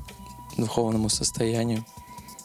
духовному 0.57 1.09
состоянию, 1.09 1.85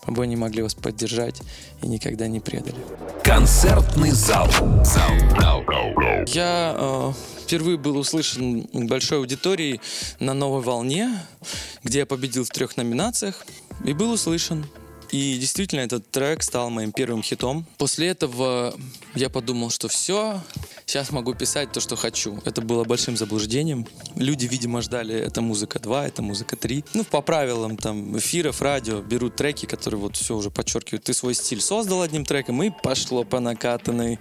чтобы 0.03 0.25
они 0.25 0.37
могли 0.37 0.63
вас 0.63 0.75
поддержать 0.75 1.41
и 1.83 1.89
никогда 1.89 2.29
не 2.29 2.41
предали. 2.41 2.77
Концертный 3.25 4.11
зал. 4.11 4.51
Зал. 4.85 5.11
Зал. 5.41 5.63
Я 6.27 6.75
э, 6.77 7.13
впервые 7.45 7.79
был 7.79 7.97
услышан 7.97 8.69
большой 8.73 9.19
аудиторией 9.19 9.81
на 10.21 10.35
новой 10.35 10.61
волне, 10.61 11.19
где 11.83 12.01
я 12.01 12.07
победил 12.07 12.45
в 12.45 12.51
трех 12.51 12.77
номинациях 12.77 13.47
и 13.85 13.95
был 13.95 14.13
услышан. 14.13 14.67
И 15.11 15.39
действительно, 15.39 15.81
этот 15.81 16.11
трек 16.11 16.43
стал 16.43 16.71
моим 16.71 16.93
первым 16.93 17.23
хитом. 17.23 17.67
После 17.79 18.09
этого 18.09 18.75
я 19.15 19.31
подумал, 19.31 19.71
что 19.71 19.89
все, 19.89 20.41
сейчас 20.87 21.11
могу 21.11 21.35
писать 21.35 21.73
то, 21.73 21.81
что 21.81 21.97
хочу. 21.97 22.41
Это 22.45 22.61
было 22.61 22.85
большим 22.85 23.17
заблуждением. 23.17 23.87
Люди, 24.17 24.47
видимо, 24.47 24.83
ждали, 24.83 25.15
это 25.15 25.41
музыка 25.41 25.79
2, 25.79 26.07
это 26.07 26.23
музыка 26.23 26.57
3. 26.57 26.85
Ну, 26.95 27.05
по 27.05 27.21
правилам 27.21 27.77
там 27.77 28.19
эфиров, 28.19 28.63
радио 28.63 29.01
берут 29.01 29.37
треки, 29.37 29.67
которые 29.67 30.01
вот 30.01 30.17
все 30.17 30.37
уже 30.37 30.51
подчеркивают. 30.51 31.05
Ты 31.05 31.15
свой 31.15 31.35
стиль 31.35 31.61
создал 31.61 32.03
одним 32.03 32.25
треком, 32.25 32.63
и 32.63 32.71
пошло 32.83 33.25
по 33.25 33.41
накатанной 33.41 34.19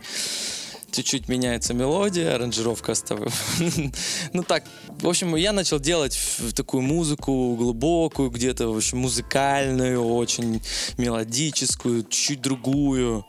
чуть-чуть 0.93 1.27
меняется 1.27 1.73
мелодия, 1.73 2.35
аранжировка 2.35 2.91
оставляю. 2.91 3.31
ну 4.33 4.43
так, 4.43 4.63
в 4.87 5.07
общем, 5.07 5.35
я 5.35 5.51
начал 5.51 5.79
делать 5.79 6.17
такую 6.55 6.83
музыку 6.83 7.55
глубокую, 7.55 8.29
где-то, 8.29 8.67
в 8.67 8.77
общем, 8.77 8.99
музыкальную, 8.99 10.03
очень 10.03 10.61
мелодическую, 10.97 12.05
чуть 12.09 12.41
другую. 12.41 13.25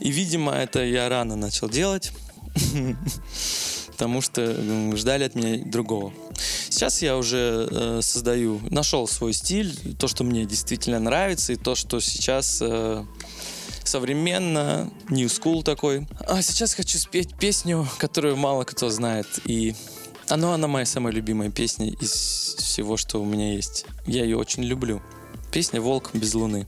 И, 0.00 0.10
видимо, 0.10 0.52
это 0.52 0.82
я 0.82 1.08
рано 1.08 1.36
начал 1.36 1.68
делать. 1.68 2.12
Потому 3.92 4.20
что 4.20 4.96
ждали 4.96 5.24
от 5.24 5.34
меня 5.34 5.62
другого. 5.64 6.12
Сейчас 6.70 7.02
я 7.02 7.16
уже 7.16 7.68
э, 7.70 8.00
создаю, 8.02 8.60
нашел 8.70 9.06
свой 9.06 9.32
стиль, 9.32 9.76
то, 9.98 10.08
что 10.08 10.24
мне 10.24 10.44
действительно 10.44 10.98
нравится, 10.98 11.52
и 11.52 11.56
то, 11.56 11.74
что 11.74 12.00
сейчас 12.00 12.58
э, 12.62 13.04
современно, 13.92 14.90
new 15.10 15.26
school 15.26 15.62
такой. 15.62 16.06
А 16.26 16.40
сейчас 16.40 16.72
хочу 16.72 16.96
спеть 16.96 17.34
песню, 17.34 17.86
которую 17.98 18.36
мало 18.36 18.64
кто 18.64 18.88
знает. 18.88 19.26
И 19.44 19.74
она, 20.30 20.54
она 20.54 20.66
моя 20.66 20.86
самая 20.86 21.12
любимая 21.12 21.50
песня 21.50 21.90
из 21.90 22.10
всего, 22.58 22.96
что 22.96 23.20
у 23.20 23.26
меня 23.26 23.52
есть. 23.52 23.84
Я 24.06 24.24
ее 24.24 24.38
очень 24.38 24.64
люблю. 24.64 25.02
Песня 25.52 25.82
«Волк 25.82 26.08
без 26.14 26.32
луны». 26.32 26.66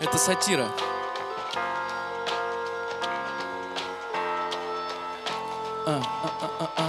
Это 0.00 0.16
сатира. 0.16 0.68
А, 5.84 6.00
а, 6.00 6.30
а, 6.40 6.50
а, 6.60 6.70
а. 6.76 6.81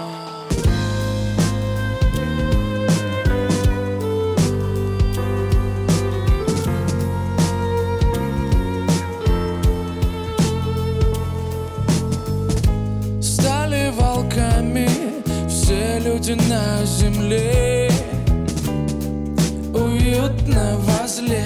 Люди 16.24 16.42
на 16.50 16.86
земле 16.86 17.90
Уютно 19.74 20.78
возле. 20.78 21.46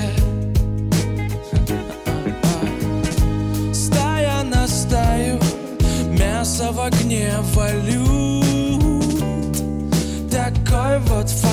Стая 3.74 4.44
на 4.44 4.68
стаю, 4.68 5.40
мясо 6.10 6.72
в 6.72 6.80
огне 6.82 7.32
валют. 7.54 8.84
Такой 10.30 11.00
вот 11.00 11.30
фастфуд 11.30 11.47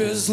волк 0.00 0.10
без 0.10 0.28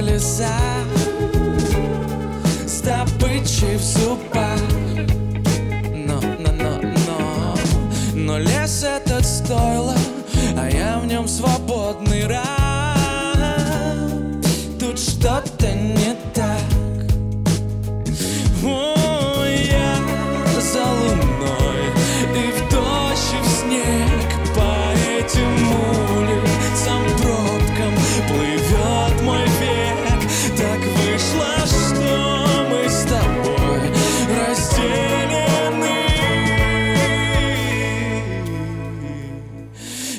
лесах 0.00 0.86
С 2.66 2.80
добычей 2.80 3.76
в 3.76 3.82
зубах 3.82 4.19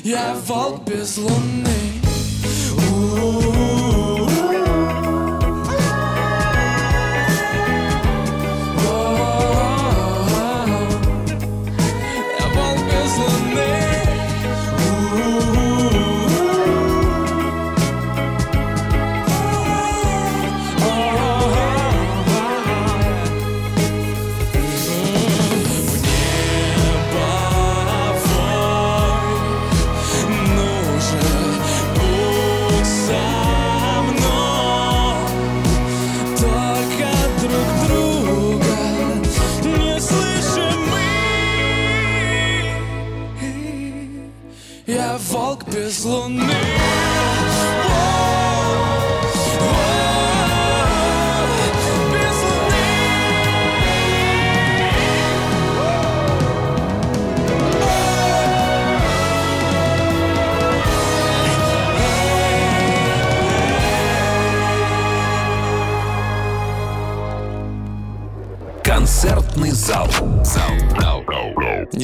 Я 0.04 0.34
волк 0.46 0.82
без 0.84 1.16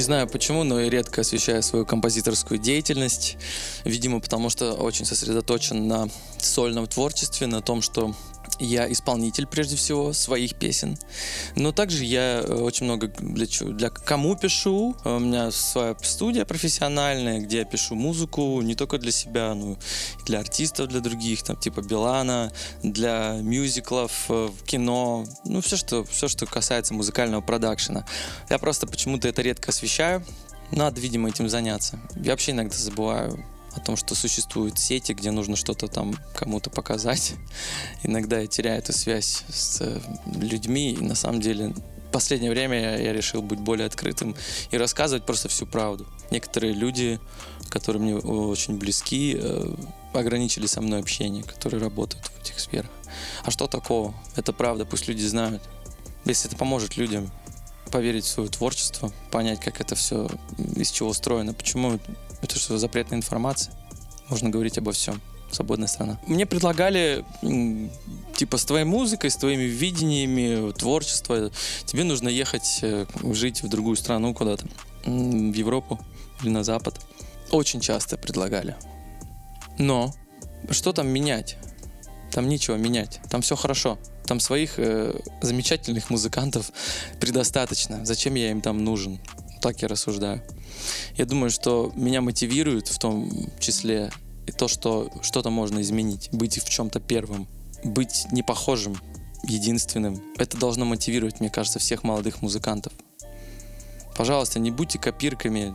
знаю 0.09 0.27
почему, 0.27 0.65
но 0.65 0.81
я 0.81 0.89
редко 0.89 1.21
освещаю 1.21 1.63
свою 1.63 1.85
композиторскую 1.85 2.59
деятельность. 2.59 3.37
Видимо, 3.85 4.21
потому 4.21 4.49
что 4.49 4.73
очень 4.73 5.05
сосредоточен 5.05 5.87
на 5.87 6.09
сольном 6.41 6.87
творчестве, 6.87 7.47
на 7.47 7.61
том, 7.61 7.83
что 7.83 8.15
я 8.59 8.91
исполнитель 8.91 9.47
прежде 9.47 9.77
всего 9.77 10.13
своих 10.13 10.57
песен. 10.57 10.99
Но 11.57 11.73
также 11.73 12.05
я 12.05 12.43
э, 12.45 12.55
очень 12.55 12.87
много 12.87 13.09
для, 13.09 13.47
чё- 13.47 13.71
для 13.71 13.91
кому 13.91 14.37
пишу. 14.37 14.97
У 15.05 15.19
меня 15.19 15.51
своя 15.51 15.97
студия 16.03 16.45
профессиональная, 16.45 17.41
где 17.41 17.59
я 17.59 17.65
пишу 17.65 17.95
музыку 17.95 18.61
не 18.63 18.75
только 18.75 18.99
для 18.99 19.13
себя, 19.13 19.55
но 19.55 19.73
и 19.73 19.77
для 20.27 20.41
артистов, 20.41 20.89
для 20.89 21.01
других, 21.01 21.43
там 21.43 21.57
типа 21.57 21.83
Билана, 21.83 22.53
для 22.83 23.39
мюзиклов, 23.41 24.13
э, 24.29 24.49
кино, 24.67 25.25
ну 25.45 25.61
все 25.61 25.77
что, 25.77 26.05
все, 26.05 26.29
что 26.29 26.47
касается 26.47 26.95
музыкального 26.95 27.41
продакшена. 27.41 28.05
Я 28.51 28.59
просто 28.59 28.87
почему-то 28.87 29.29
это 29.29 29.43
редко 29.43 29.71
освещаю. 29.71 30.25
Надо, 30.71 31.01
видимо, 31.01 31.29
этим 31.29 31.49
заняться. 31.49 31.99
Я 32.17 32.33
вообще 32.33 32.53
иногда 32.53 32.77
забываю 32.77 33.45
о 33.75 33.81
том, 33.81 33.97
что 33.97 34.15
существуют 34.15 34.79
сети, 34.79 35.13
где 35.13 35.31
нужно 35.31 35.57
что-то 35.57 35.89
там 35.89 36.17
кому-то 36.35 36.71
показать. 36.71 37.35
Иногда 38.03 38.41
я 38.41 38.47
теряю 38.47 38.79
эту 38.79 38.93
связь 38.93 39.45
с 39.49 39.81
э, 39.81 40.01
людьми, 40.27 40.93
и 40.93 41.03
на 41.03 41.15
самом 41.15 41.41
деле 41.41 41.75
в 42.09 42.11
последнее 42.11 42.51
время 42.51 42.99
я, 42.99 43.13
решил 43.13 43.43
быть 43.43 43.59
более 43.59 43.87
открытым 43.87 44.35
и 44.71 44.79
рассказывать 44.79 45.27
просто 45.27 45.49
всю 45.49 45.67
правду. 45.67 46.07
Некоторые 46.31 46.73
люди, 46.73 47.21
которые 47.69 48.03
мне 48.03 48.17
очень 48.17 48.79
близки, 48.79 49.37
э, 49.39 49.75
ограничили 50.15 50.67
со 50.67 50.81
мной 50.81 51.01
общение, 51.01 51.43
которые 51.43 51.81
работают 51.81 52.27
в 52.27 52.41
этих 52.41 52.59
сферах. 52.61 52.91
А 53.45 53.51
что 53.51 53.67
такого? 53.67 54.15
Это 54.37 54.53
правда, 54.53 54.85
пусть 54.85 55.09
люди 55.09 55.25
знают. 55.25 55.63
Если 56.25 56.49
это 56.49 56.57
поможет 56.57 56.97
людям 56.97 57.31
поверить 57.89 58.25
в 58.25 58.29
свое 58.29 58.49
творчество, 58.49 59.13
понять, 59.31 59.61
как 59.61 59.81
это 59.81 59.95
все, 59.95 60.29
из 60.77 60.91
чего 60.91 61.09
устроено, 61.09 61.55
почему 61.55 61.99
это 62.43 62.59
что, 62.59 62.79
запретная 62.79 63.19
информация. 63.19 63.75
Можно 64.29 64.51
говорить 64.51 64.79
обо 64.79 64.93
всем. 64.93 65.21
Свободная 65.51 65.89
страна. 65.89 66.21
Мне 66.27 66.45
предлагали, 66.45 67.25
типа, 68.37 68.59
с 68.59 68.67
твоей 68.67 68.85
музыкой, 68.85 69.31
с 69.31 69.37
твоими 69.37 69.63
видениями 69.63 70.73
творчества, 70.73 71.51
тебе 71.87 72.05
нужно 72.05 72.29
ехать 72.29 72.81
э, 72.83 73.07
жить 73.33 73.63
в 73.63 73.69
другую 73.69 73.97
страну 73.97 74.35
куда-то, 74.35 74.67
в 75.07 75.55
Европу 75.55 75.99
или 76.43 76.51
на 76.51 76.65
Запад. 76.65 77.01
Очень 77.51 77.81
часто 77.81 78.19
предлагали. 78.19 78.77
Но 79.79 80.13
что 80.71 80.93
там 80.93 81.09
менять? 81.09 81.57
Там 82.31 82.47
нечего 82.47 82.77
менять. 82.77 83.21
Там 83.31 83.41
все 83.41 83.57
хорошо. 83.57 83.99
Там 84.29 84.41
своих 84.41 84.75
э, 84.77 85.19
замечательных 85.41 86.11
музыкантов 86.11 86.71
предостаточно. 87.19 88.05
Зачем 88.05 88.35
я 88.35 88.51
им 88.51 88.61
там 88.61 88.85
нужен? 88.85 89.19
Так 89.63 89.81
я 89.81 89.89
рассуждаю. 89.89 90.43
Я 91.17 91.25
думаю, 91.25 91.51
что 91.51 91.91
меня 91.97 92.21
мотивирует 92.21 92.89
в 92.89 92.99
том 92.99 93.31
числе 93.59 94.11
и 94.47 94.53
то, 94.53 94.69
что 94.69 95.11
что-то 95.23 95.49
можно 95.49 95.81
изменить. 95.81 96.29
Быть 96.31 96.63
в 96.63 96.69
чем-то 96.69 97.01
первым. 97.01 97.49
Быть 97.83 98.27
не 98.31 98.43
похожим, 98.43 99.01
единственным. 99.45 100.23
Это 100.37 100.59
должно 100.59 100.85
мотивировать, 100.85 101.41
мне 101.41 101.49
кажется, 101.49 101.79
всех 101.79 102.05
молодых 102.05 102.43
музыкантов. 102.43 102.93
Пожалуйста, 104.15 104.59
не 104.59 104.71
будьте 104.71 104.99
копирками. 104.99 105.73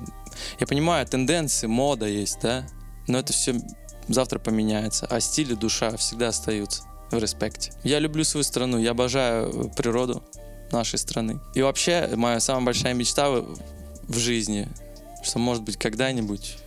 Я 0.60 0.68
понимаю, 0.68 1.08
тенденции, 1.08 1.66
мода 1.66 2.06
есть, 2.06 2.38
да? 2.44 2.68
Но 3.08 3.18
это 3.18 3.34
все 3.34 3.60
завтра 4.08 4.38
поменяется. 4.38 5.08
А 5.08 5.20
стиль 5.22 5.54
и 5.54 5.56
душа 5.56 5.98
всегда 5.98 6.28
остаются 6.28 6.84
в 7.15 7.19
респекте. 7.19 7.71
Я 7.84 7.99
люблю 7.99 8.23
свою 8.23 8.43
страну, 8.43 8.78
я 8.78 8.91
обожаю 8.91 9.71
природу 9.76 10.23
нашей 10.71 10.99
страны. 10.99 11.39
И 11.54 11.62
вообще, 11.62 12.10
моя 12.15 12.39
самая 12.39 12.65
большая 12.65 12.93
мечта 12.93 13.30
в 13.30 13.58
в 14.08 14.17
жизни, 14.17 14.67
что, 15.23 15.39
может 15.39 15.63
быть, 15.63 15.78
когда-нибудь 15.78 16.58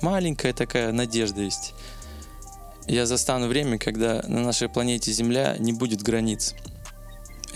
маленькая 0.00 0.52
такая 0.52 0.92
надежда 0.92 1.42
есть. 1.42 1.74
Я 2.86 3.06
застану 3.06 3.48
время, 3.48 3.78
когда 3.78 4.22
на 4.26 4.42
нашей 4.42 4.68
планете 4.68 5.12
Земля 5.12 5.56
не 5.58 5.72
будет 5.72 6.02
границ. 6.02 6.54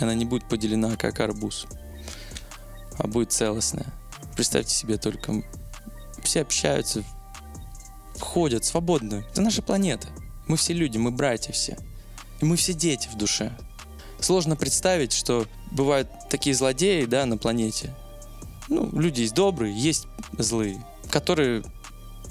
Она 0.01 0.15
не 0.15 0.25
будет 0.25 0.49
поделена, 0.49 0.97
как 0.97 1.21
арбуз, 1.21 1.67
а 2.99 3.07
будет 3.07 3.33
целостная. 3.33 3.87
Представьте 4.35 4.75
себе 4.75 4.97
только, 4.97 5.43
все 6.23 6.41
общаются, 6.41 7.05
ходят 8.19 8.65
свободно. 8.65 9.25
Это 9.31 9.43
наша 9.43 9.63
планета. 9.63 10.09
Мы 10.49 10.57
все 10.57 10.73
люди, 10.73 10.99
мы 10.99 11.11
братья 11.11 11.53
все. 11.53 11.77
И 12.41 12.45
мы 12.45 12.57
все 12.57 12.73
дети 12.73 13.09
в 13.09 13.17
душе. 13.17 13.53
Сложно 14.19 14.57
представить, 14.57 15.13
что 15.13 15.47
бывают 15.71 16.09
такие 16.29 16.55
злодеи, 16.55 17.05
да, 17.05 17.27
на 17.27 17.39
планете. 17.39 17.95
Ну, 18.69 18.89
люди 18.93 19.23
есть 19.23 19.35
добрые, 19.35 19.77
есть 19.77 20.07
злые, 20.39 20.85
которые 21.11 21.63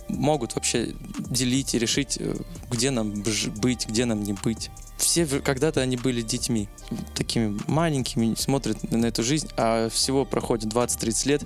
могут 0.08 0.56
вообще 0.56 0.96
делить 1.18 1.76
и 1.76 1.80
решить, 1.80 2.18
э, 2.20 2.36
где 2.72 2.92
нам 2.92 3.14
быть, 3.58 3.88
где 3.88 4.06
нам 4.06 4.24
не 4.24 4.34
быть. 4.34 4.70
Все 4.98 5.26
когда-то 5.26 5.82
они 5.82 5.98
были 5.98 6.22
детьми, 6.22 6.68
такими 7.16 7.58
маленькими, 7.68 8.36
смотрят 8.36 8.92
на 8.92 9.06
эту 9.06 9.24
жизнь, 9.24 9.50
а 9.56 9.90
всего 9.90 10.26
проходит 10.26 10.74
20-30 10.74 11.28
лет, 11.28 11.44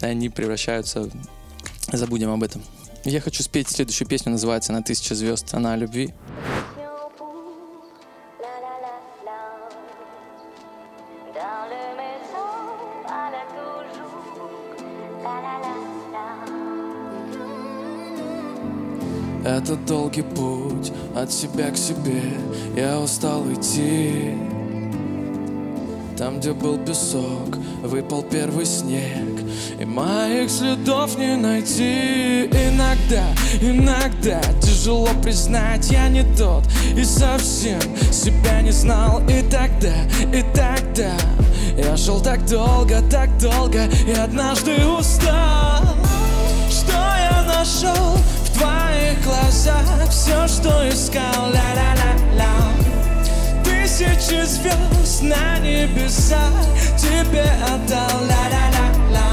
и 0.00 0.04
они 0.04 0.28
превращаются... 0.28 1.10
Забудем 1.92 2.30
об 2.30 2.42
этом. 2.42 2.62
Я 3.04 3.20
хочу 3.20 3.42
спеть 3.42 3.68
следующую 3.68 4.06
песню, 4.06 4.32
называется 4.32 4.72
«На 4.72 4.82
тысяча 4.82 5.14
звезд». 5.14 5.54
Она 5.54 5.72
о 5.72 5.76
любви. 5.76 6.14
Это 19.44 19.74
долгий 19.74 20.22
путь 20.22 20.92
от 21.16 21.32
себя 21.32 21.70
к 21.70 21.76
себе. 21.76 22.22
Я 22.76 23.00
устал 23.00 23.42
идти. 23.50 24.34
Там, 26.18 26.38
где 26.38 26.52
был 26.52 26.76
песок, 26.76 27.56
выпал 27.82 28.22
первый 28.22 28.66
снег. 28.66 29.40
И 29.80 29.84
моих 29.86 30.50
следов 30.50 31.16
не 31.16 31.36
найти. 31.36 32.44
Иногда, 32.44 33.24
иногда 33.62 34.42
тяжело 34.60 35.08
признать 35.22 35.90
Я 35.90 36.08
не 36.08 36.22
тот 36.36 36.64
и 36.94 37.02
совсем 37.02 37.80
себя 38.12 38.60
не 38.60 38.72
знал. 38.72 39.22
И 39.26 39.40
тогда, 39.50 39.94
и 40.34 40.44
тогда 40.54 41.16
Я 41.78 41.96
шел 41.96 42.20
так 42.20 42.44
долго, 42.46 43.00
так 43.10 43.30
долго 43.38 43.86
И 44.06 44.12
однажды 44.12 44.86
устал. 44.86 45.96
Что 46.68 46.92
я 46.92 47.42
нашел 47.46 48.18
твоих 48.60 49.22
глазах 49.24 50.10
все, 50.10 50.46
что 50.46 50.88
искал, 50.88 51.50
ля-ля-ля-ля 51.50 52.52
Тысячи 53.64 54.44
звезд 54.44 55.22
на 55.22 55.58
небесах 55.58 56.52
тебе 56.98 57.50
отдал, 57.64 58.20
ля-ля-ля-ля 58.20 59.32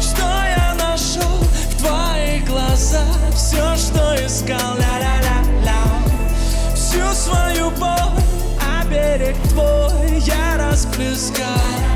Что 0.00 0.24
я 0.24 0.74
нашел 0.74 1.38
в 1.70 1.78
твоих 1.78 2.44
глазах 2.46 3.32
все, 3.34 3.76
что 3.76 4.16
искал, 4.26 4.76
ля-ля-ля-ля 4.76 5.82
Всю 6.74 7.12
свою 7.14 7.70
боль, 7.70 8.22
а 8.60 8.84
берег 8.86 9.36
твой 9.48 10.18
я 10.20 10.58
расплескал 10.58 11.93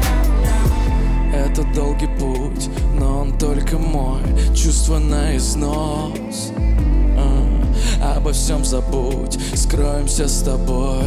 это 1.59 1.75
долгий 1.75 2.09
путь, 2.19 2.69
но 2.99 3.21
он 3.21 3.39
только 3.39 3.79
мой 3.79 4.23
Чувство 4.55 4.99
на 4.99 5.37
износ. 5.37 6.53
А, 7.17 8.17
Обо 8.17 8.33
всем 8.33 8.65
забудь, 8.65 9.39
скроемся 9.55 10.29
с 10.29 10.43
тобой. 10.43 11.05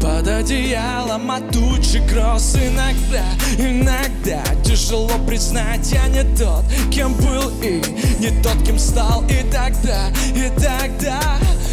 Под 0.00 0.28
одеялом 0.28 1.30
от 1.30 1.50
тучи 1.50 1.98
гроз. 2.10 2.56
Иногда, 2.56 3.24
иногда 3.58 4.42
тяжело 4.64 5.10
признать 5.26 5.90
Я 5.90 6.06
не 6.08 6.22
тот, 6.36 6.64
кем 6.92 7.14
был 7.14 7.50
и 7.62 7.82
не 8.20 8.42
тот, 8.42 8.62
кем 8.64 8.78
стал. 8.78 9.24
И 9.28 9.42
тогда, 9.50 10.08
и 10.34 10.50
тогда 10.56 11.20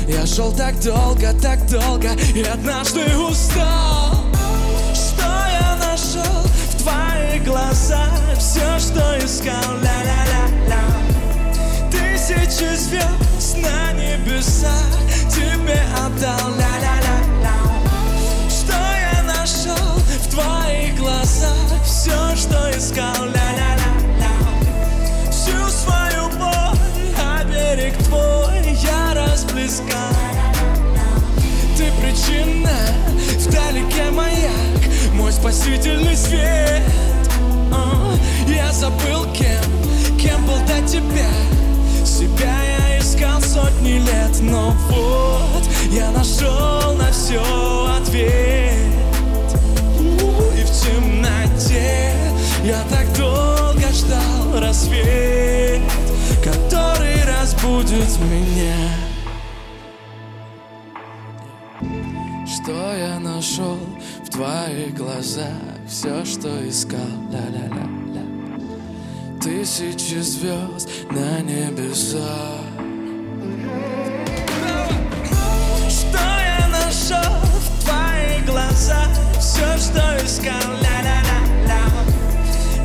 Я 0.08 0.26
шел 0.26 0.52
так 0.52 0.80
долго, 0.82 1.34
так 1.42 1.60
долго 1.70 2.10
И 2.36 2.42
однажды 2.42 3.02
устал 3.18 4.31
глазах 7.44 8.38
все, 8.38 8.80
что 8.80 9.18
искал, 9.20 9.78
ля-ля-ля-ля 9.82 10.84
Тысячи 11.92 12.76
звезд 12.76 13.58
на 13.58 13.94
небесах 13.94 14.72
тебе 15.30 15.80
отдал, 15.98 16.50
ля-ля-ля-ля 16.56 17.54
Что 18.50 18.74
я 18.74 19.24
нашел 19.24 19.96
в 19.98 20.30
твоих 20.30 20.98
глазах? 20.98 21.84
Все, 21.84 22.36
что 22.36 22.72
искал, 22.72 23.26
ля-ля-ля-ля 23.26 24.36
Всю 25.32 25.68
свою 25.70 26.30
боль, 26.38 27.14
а 27.18 27.44
берег 27.44 27.98
твой 28.06 28.74
я 28.82 29.14
расплескал 29.14 30.16
Ты 31.78 31.92
причина, 32.02 32.78
вдалеке 33.40 34.12
маяк 34.12 34.72
мой 35.14 35.32
спасительный 35.32 36.16
свет 36.16 36.82
Я 38.48 38.72
забыл 38.72 39.26
кем, 39.34 40.18
кем 40.18 40.46
был 40.46 40.60
до 40.68 40.88
тебя. 40.88 41.30
Себя 42.06 42.56
я 42.64 43.00
искал 43.00 43.42
сотни 43.42 44.00
лет 44.00 44.40
Но 44.42 44.74
вот 44.90 45.64
я 45.92 46.12
нашел 46.12 46.94
на 46.96 47.12
все 47.12 47.42
ответ. 47.98 48.76
И 50.00 50.64
в 50.64 50.72
темноте 50.72 52.14
я 52.64 52.82
так 52.90 53.08
долго 53.18 53.92
ждал 53.92 54.60
рассвет 54.60 55.82
Который 56.44 57.24
разбудит 57.26 58.18
меня. 58.30 58.76
Что 62.46 62.96
я 62.96 63.20
нашел 63.20 63.78
твоих 64.32 64.96
глазах 64.96 65.81
все, 65.92 66.24
что 66.24 66.70
искал, 66.70 67.00
ля-ля-ля-ля. 67.32 68.24
Тысячи 69.42 70.22
звезд 70.22 70.90
на 71.10 71.42
небесах. 71.42 72.62
Что 75.90 76.18
я 76.18 76.68
нашел 76.70 77.36
в 77.44 77.84
твоих 77.84 78.46
глазах? 78.46 79.10
Все, 79.38 79.78
что 79.78 80.26
искал, 80.26 80.72
ля-ля-ля-ля. 80.82 81.84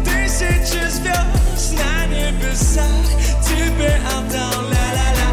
Тысячи 0.04 0.90
звезд 0.90 1.74
на 1.78 2.06
небесах 2.06 3.06
тебе 3.46 4.00
отдал, 4.18 4.62
ля-ля-ля. 4.68 5.30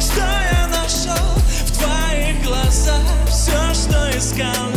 Что 0.00 0.22
я 0.22 0.66
нашел 0.68 1.36
в 1.66 1.78
твоих 1.78 2.42
глазах? 2.42 3.02
Все, 3.28 3.74
что 3.74 4.16
искал 4.16 4.71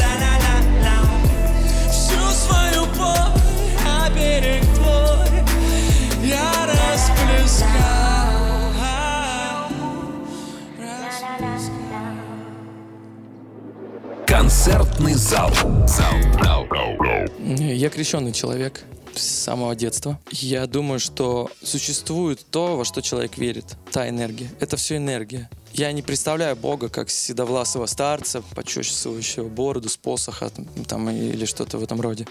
Концертный 14.65 15.13
зал. 15.13 15.51
Я 17.47 17.89
крещенный 17.91 18.31
человек 18.31 18.81
с 19.13 19.21
самого 19.21 19.75
детства. 19.75 20.19
Я 20.31 20.65
думаю, 20.65 20.99
что 20.99 21.51
существует 21.61 22.43
то, 22.49 22.75
во 22.75 22.83
что 22.83 23.01
человек 23.01 23.37
верит. 23.37 23.77
Та 23.91 24.09
энергия. 24.09 24.49
Это 24.59 24.75
все 24.75 24.97
энергия. 24.97 25.51
Я 25.73 25.91
не 25.91 26.01
представляю 26.01 26.55
Бога 26.55 26.89
как 26.89 27.11
седовласого 27.11 27.85
старца, 27.85 28.41
почесывающего 28.55 29.49
бороду 29.49 29.87
с 29.87 29.97
посоха 29.97 30.49
там, 30.87 31.11
или 31.11 31.45
что-то 31.45 31.77
в 31.77 31.83
этом 31.83 32.01
роде. 32.01 32.25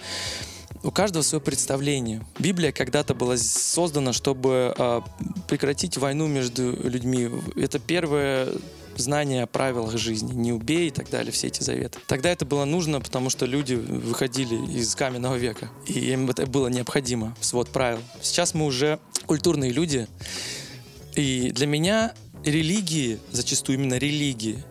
У 0.83 0.91
каждого 0.91 1.23
свое 1.23 1.41
представление. 1.41 2.27
Библия 2.41 2.73
когда-то 2.73 3.15
была 3.15 3.37
создана, 3.37 4.13
чтобы 4.13 4.75
э, 4.77 5.01
прекратить 5.47 5.99
войну 5.99 6.27
между 6.27 6.73
людьми. 6.83 7.31
Это 7.55 7.79
первое 7.79 8.49
знание 8.99 9.45
о 9.45 9.47
правилах 9.47 9.97
жизни, 9.97 10.33
не 10.33 10.53
убей 10.53 10.89
и 10.89 10.91
так 10.91 11.11
далее, 11.11 11.33
все 11.33 11.49
эти 11.49 11.63
заветы. 11.63 11.99
Тогда 12.07 12.31
это 12.31 12.45
было 12.45 12.65
нужно, 12.65 13.01
потому 13.01 13.31
что 13.31 13.47
люди 13.47 13.75
выходили 13.75 14.55
из 14.79 14.95
каменного 14.95 15.37
века, 15.37 15.71
и 15.87 16.13
им 16.13 16.31
это 16.31 16.47
было 16.47 16.69
необходимо, 16.69 17.37
свод 17.41 17.69
правил. 17.71 18.01
Сейчас 18.23 18.55
мы 18.55 18.67
уже 18.67 18.99
культурные 19.27 19.73
люди, 19.73 20.07
и 21.15 21.51
для 21.53 21.67
меня 21.67 22.13
религии, 22.45 23.19
зачастую 23.31 23.79
именно 23.79 23.95
религии, 23.95 24.63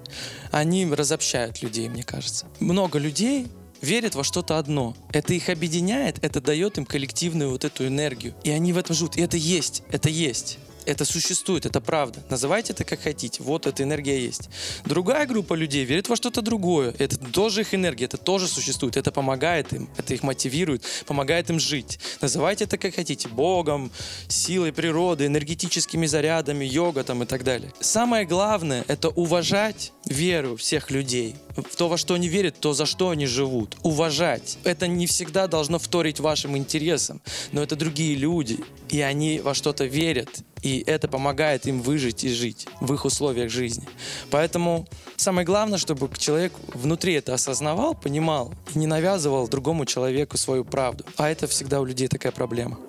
они 0.52 0.86
разобщают 0.86 1.62
людей, 1.62 1.90
мне 1.90 2.04
кажется. 2.04 2.46
Много 2.60 3.00
людей 3.00 3.48
верят 3.82 4.16
во 4.16 4.24
что-то 4.24 4.58
одно. 4.58 4.96
Это 5.12 5.34
их 5.34 5.50
объединяет, 5.50 6.24
это 6.24 6.40
дает 6.40 6.78
им 6.78 6.86
коллективную 6.86 7.50
вот 7.50 7.66
эту 7.66 7.86
энергию. 7.86 8.34
И 8.44 8.50
они 8.50 8.72
в 8.72 8.78
этом 8.78 8.96
живут. 8.96 9.18
И 9.18 9.22
это 9.22 9.38
есть, 9.38 9.84
это 9.92 10.10
есть 10.10 10.60
это 10.86 11.06
существует, 11.06 11.66
это 11.66 11.82
правда. 11.82 12.20
Называйте 12.30 12.74
это 12.74 12.84
как 12.84 13.02
хотите. 13.02 13.44
Вот 13.44 13.68
эта 13.68 13.84
энергия 13.84 14.20
есть. 14.20 14.50
Другая 14.86 15.26
группа 15.26 15.54
людей 15.54 15.86
верит 15.86 16.10
во 16.10 16.16
что-то 16.16 16.42
другое. 16.42 16.94
Это 17.00 17.18
тоже 17.18 17.62
их 17.62 17.74
энергия, 17.74 18.06
это 18.06 18.18
тоже 18.18 18.48
существует. 18.48 18.98
Это 18.98 19.12
помогает 19.12 19.74
им, 19.74 19.90
это 19.98 20.14
их 20.14 20.24
мотивирует, 20.24 20.84
помогает 21.06 21.50
им 21.50 21.60
жить. 21.60 22.00
Называйте 22.22 22.66
это 22.66 22.78
как 22.78 22.96
хотите. 22.96 23.28
Богом, 23.28 23.92
силой 24.28 24.72
природы, 24.74 25.26
энергетическими 25.26 26.06
зарядами, 26.06 26.66
йога 26.66 27.04
там 27.04 27.24
и 27.24 27.26
так 27.26 27.44
далее. 27.44 27.74
Самое 27.80 28.26
главное— 28.26 28.86
это 28.88 29.10
уважать 29.10 29.92
веру 30.06 30.56
всех 30.56 30.92
людей, 30.92 31.36
в 31.56 31.76
то, 31.76 31.88
во 31.88 31.98
что 31.98 32.14
они 32.16 32.28
верят, 32.28 32.60
то, 32.60 32.74
за 32.74 32.86
что 32.86 33.10
они 33.10 33.26
живут. 33.26 33.78
Уважать. 33.84 34.58
Это 34.64 34.88
не 34.88 35.08
всегда 35.08 35.48
должно 35.48 35.80
вторить 35.80 36.20
вашим 36.20 36.58
интересам, 36.58 37.22
но 37.52 37.62
это 37.64 37.76
другие 37.76 38.16
люди, 38.16 38.60
и 38.90 39.02
они 39.02 39.40
во 39.40 39.54
что-то 39.54 39.86
верят, 39.86 40.30
и 40.64 40.84
это 40.88 41.08
помогает 41.08 41.68
им 41.68 41.82
выжить 41.82 42.24
и 42.24 42.30
жить 42.30 42.68
в 42.80 42.94
их 42.94 43.06
условиях 43.06 43.52
жизни. 43.52 43.88
Поэтому 44.32 44.88
самое 45.18 45.46
главное, 45.46 45.78
чтобы 45.78 46.10
человек 46.18 46.54
внутри 46.74 47.14
это 47.14 47.34
осознавал, 47.34 47.94
понимал 47.94 48.54
и 48.74 48.80
не 48.80 48.88
навязывал 48.88 49.48
другому 49.48 49.86
человеку 49.86 50.38
свою 50.38 50.64
правду. 50.64 51.06
А 51.18 51.30
это 51.30 51.48
всегда 51.48 51.82
у 51.82 51.86
людей 51.86 52.08
такая 52.08 52.32
проблема. 52.32 52.80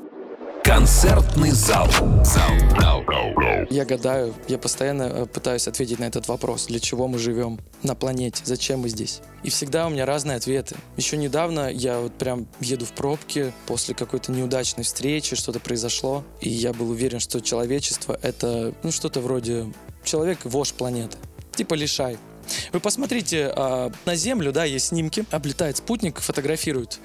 Концертный 0.64 1.50
зал. 1.50 1.86
Зал. 2.24 2.54
Я 3.70 3.84
гадаю, 3.84 4.34
я 4.48 4.56
постоянно 4.56 5.02
э, 5.02 5.26
пытаюсь 5.26 5.68
ответить 5.68 5.98
на 5.98 6.04
этот 6.04 6.26
вопрос. 6.28 6.66
Для 6.66 6.80
чего 6.80 7.06
мы 7.06 7.18
живем 7.18 7.60
на 7.82 7.94
планете? 7.94 8.42
Зачем 8.44 8.80
мы 8.80 8.88
здесь? 8.88 9.20
И 9.42 9.50
всегда 9.50 9.86
у 9.86 9.90
меня 9.90 10.06
разные 10.06 10.36
ответы. 10.36 10.76
Еще 10.96 11.16
недавно 11.16 11.70
я 11.70 12.00
вот 12.00 12.14
прям 12.14 12.46
еду 12.60 12.86
в 12.86 12.92
пробке 12.92 13.52
после 13.66 13.94
какой-то 13.94 14.32
неудачной 14.32 14.84
встречи, 14.84 15.36
что-то 15.36 15.60
произошло, 15.60 16.24
и 16.40 16.48
я 16.48 16.72
был 16.72 16.90
уверен, 16.90 17.20
что 17.20 17.40
человечество— 17.40 18.18
это 18.22 18.74
ну, 18.82 18.90
что-то 18.90 19.20
вроде 19.20 19.66
человек— 20.02 20.38
вождь 20.44 20.74
планеты. 20.74 21.18
Типа 21.52 21.74
лишай. 21.74 22.16
Вы 22.72 22.80
посмотрите 22.80 23.52
э, 23.54 23.90
на 24.04 24.16
Землю, 24.16 24.52
да, 24.52 24.64
есть 24.64 24.88
снимки, 24.88 25.24
облетает 25.30 25.76
спутник, 25.78 26.20
фотографирует. 26.20 26.98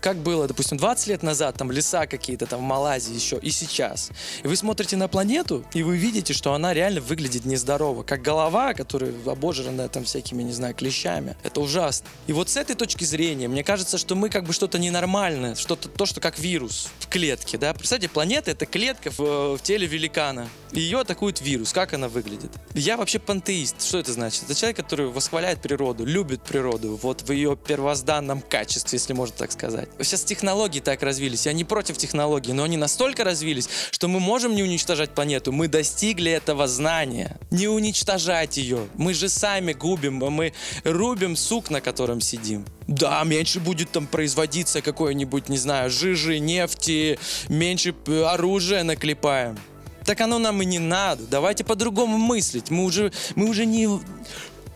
Как 0.00 0.16
было, 0.16 0.46
допустим, 0.46 0.78
20 0.78 1.06
лет 1.08 1.22
назад, 1.22 1.56
там 1.56 1.70
леса 1.70 2.06
какие-то 2.06 2.46
там 2.46 2.60
в 2.60 2.62
Малайзии 2.62 3.14
еще, 3.14 3.38
и 3.38 3.50
сейчас. 3.50 4.10
И 4.42 4.48
вы 4.48 4.56
смотрите 4.56 4.96
на 4.96 5.08
планету, 5.08 5.64
и 5.74 5.82
вы 5.82 5.96
видите, 5.96 6.32
что 6.32 6.54
она 6.54 6.74
реально 6.74 7.00
выглядит 7.00 7.44
нездорово. 7.44 8.02
Как 8.02 8.22
голова, 8.22 8.74
которая 8.74 9.12
обожранная 9.26 9.88
там 9.88 10.04
всякими, 10.04 10.42
не 10.42 10.52
знаю, 10.52 10.74
клещами. 10.74 11.36
Это 11.42 11.60
ужасно. 11.60 12.06
И 12.26 12.32
вот 12.32 12.48
с 12.48 12.56
этой 12.56 12.76
точки 12.76 13.04
зрения, 13.04 13.48
мне 13.48 13.64
кажется, 13.64 13.98
что 13.98 14.14
мы 14.14 14.28
как 14.28 14.44
бы 14.44 14.52
что-то 14.52 14.78
ненормальное, 14.78 15.54
что-то, 15.54 15.88
то, 15.88 16.06
что 16.06 16.20
как 16.20 16.38
вирус 16.38 16.88
в 17.00 17.08
клетке, 17.08 17.58
да. 17.58 17.72
Представьте, 17.74 18.08
планета— 18.08 18.50
это 18.52 18.66
клетка 18.66 19.10
в, 19.10 19.56
в 19.56 19.60
теле 19.62 19.86
великана. 19.86 20.48
И 20.72 20.80
ее 20.80 21.00
атакует 21.00 21.40
вирус. 21.40 21.72
Как 21.72 21.94
она 21.94 22.08
выглядит? 22.08 22.50
Я 22.74 22.96
вообще 22.96 23.18
пантеист. 23.18 23.82
Что 23.82 23.98
это 23.98 24.12
значит? 24.12 24.44
Это 24.44 24.54
человек, 24.54 24.78
который 24.86 25.06
восхваляет 25.06 25.60
природу, 25.60 26.04
любит 26.04 26.42
природу, 26.42 26.96
вот 27.02 27.22
в 27.22 27.32
ее 27.32 27.56
первозданном 27.56 28.40
качестве, 28.40 28.98
если 28.98 29.14
можно 29.14 29.34
так 29.36 29.50
сказать. 29.50 29.88
Сейчас 29.98 30.22
технологии 30.22 30.78
так 30.78 31.02
развились, 31.02 31.46
я 31.46 31.52
не 31.52 31.64
против 31.64 31.98
технологий, 31.98 32.52
но 32.52 32.62
они 32.62 32.76
настолько 32.76 33.24
развились, 33.24 33.68
что 33.90 34.06
мы 34.06 34.20
можем 34.20 34.54
не 34.54 34.62
уничтожать 34.62 35.10
планету, 35.10 35.50
мы 35.50 35.66
достигли 35.66 36.30
этого 36.30 36.68
знания. 36.68 37.36
Не 37.50 37.66
уничтожать 37.66 38.58
ее. 38.58 38.86
Мы 38.94 39.12
же 39.12 39.28
сами 39.28 39.72
губим, 39.72 40.18
мы 40.18 40.52
рубим 40.84 41.34
сук, 41.34 41.68
на 41.70 41.80
котором 41.80 42.20
сидим. 42.20 42.64
Да, 42.86 43.24
меньше 43.24 43.58
будет 43.58 43.90
там 43.90 44.06
производиться 44.06 44.82
какой-нибудь, 44.82 45.48
не 45.48 45.58
знаю, 45.58 45.90
жижи, 45.90 46.38
нефти, 46.38 47.18
меньше 47.48 47.92
оружия 48.24 48.84
наклепаем. 48.84 49.58
Так 50.06 50.20
оно 50.20 50.38
нам 50.38 50.62
и 50.62 50.64
не 50.64 50.78
надо. 50.78 51.24
Давайте 51.28 51.64
по-другому 51.64 52.16
мыслить. 52.16 52.70
Мы 52.70 52.84
уже, 52.84 53.12
мы 53.34 53.48
уже 53.48 53.66
не 53.66 53.88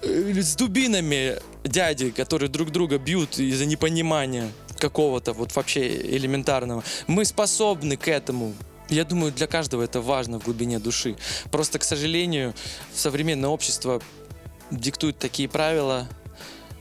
с 0.02 0.56
дубинами 0.56 1.36
дяди, 1.64 2.10
которые 2.10 2.48
друг 2.48 2.70
друга 2.70 2.98
бьют 2.98 3.38
из-за 3.38 3.66
непонимания 3.66 4.50
какого-то 4.78 5.32
вот 5.32 5.54
вообще 5.54 5.86
элементарного. 6.16 6.82
Мы 7.06 7.24
способны 7.24 7.96
к 7.96 8.08
этому. 8.08 8.54
Я 8.88 9.04
думаю, 9.04 9.32
для 9.32 9.46
каждого 9.46 9.82
это 9.82 10.00
важно 10.00 10.40
в 10.40 10.44
глубине 10.44 10.78
души. 10.78 11.16
Просто, 11.50 11.78
к 11.78 11.84
сожалению, 11.84 12.54
современное 12.92 13.50
общество 13.50 14.02
диктует 14.70 15.18
такие 15.18 15.48
правила, 15.48 16.08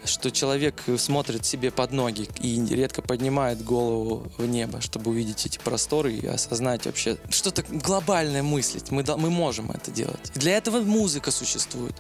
что 0.06 0.32
человек 0.32 0.82
смотрит 0.98 1.46
себе 1.46 1.72
под 1.72 1.92
ноги 1.92 2.28
и 2.40 2.66
редко 2.74 3.02
поднимает 3.02 3.64
голову 3.64 4.32
в 4.38 4.46
небо, 4.46 4.82
чтобы 4.82 5.12
увидеть 5.12 5.46
эти 5.46 5.60
просторы 5.60 6.14
и 6.14 6.26
осознать 6.26 6.86
вообще 6.86 7.18
что-то 7.30 7.64
глобальное 7.64 8.44
мыслить. 8.44 8.92
Мы, 8.92 9.04
мы 9.18 9.30
можем 9.30 9.72
это 9.72 9.92
делать. 9.92 10.32
Для 10.36 10.58
этого 10.58 10.80
музыка 10.82 11.32
существует. 11.32 11.96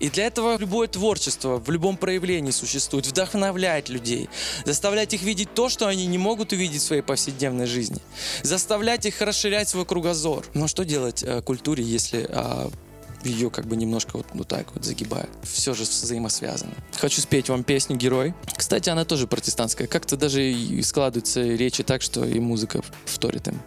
И 0.00 0.10
для 0.10 0.26
этого 0.26 0.56
любое 0.58 0.88
творчество 0.88 1.58
в 1.58 1.70
любом 1.70 1.96
проявлении 1.96 2.50
существует, 2.50 3.06
вдохновлять 3.06 3.88
людей, 3.88 4.28
заставлять 4.64 5.14
их 5.14 5.22
видеть 5.22 5.54
то, 5.54 5.68
что 5.68 5.86
они 5.86 6.06
не 6.06 6.18
могут 6.18 6.52
увидеть 6.52 6.82
в 6.82 6.84
своей 6.84 7.02
повседневной 7.02 7.66
жизни, 7.66 7.98
заставлять 8.42 9.06
их 9.06 9.20
расширять 9.20 9.68
свой 9.68 9.84
кругозор. 9.84 10.44
Но 10.54 10.66
что 10.68 10.84
делать 10.84 11.22
э, 11.22 11.42
культуре, 11.42 11.82
если 11.84 12.26
э, 12.28 12.70
ее 13.24 13.50
как 13.50 13.66
бы 13.66 13.76
немножко 13.76 14.16
вот, 14.16 14.26
вот 14.32 14.48
так 14.48 14.72
вот 14.74 14.84
загибают. 14.84 15.30
Все 15.42 15.74
же 15.74 15.82
взаимосвязано. 15.82 16.72
Хочу 16.96 17.20
спеть 17.20 17.48
вам 17.48 17.64
песню 17.64 17.96
«Герой». 17.96 18.34
Кстати, 18.56 18.88
она 18.88 19.04
тоже 19.04 19.26
протестантская. 19.26 19.86
Как-то 19.86 20.16
даже 20.16 20.42
и 20.44 20.82
складываются 20.82 21.42
речи 21.42 21.82
так, 21.82 22.02
что 22.02 22.24
и 22.24 22.38
музыка 22.38 22.82
вторит 23.04 23.48
им. 23.48 23.60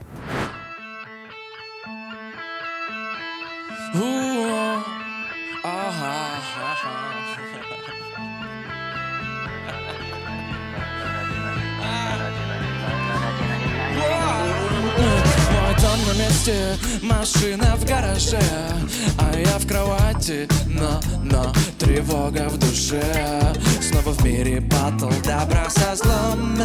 месте, 16.50 16.78
машина 17.02 17.76
в 17.76 17.86
гараже 17.86 18.42
А 19.18 19.38
я 19.38 19.58
в 19.58 19.68
кровати, 19.68 20.48
но, 20.68 21.00
но 21.24 21.54
тревога 21.78 22.50
в 22.50 22.58
душе. 22.58 23.04
Снова 23.82 24.14
в 24.14 24.24
мире 24.24 24.60
батл 24.60 25.10
добра 25.26 25.70
со 25.70 25.96
злом. 25.96 26.60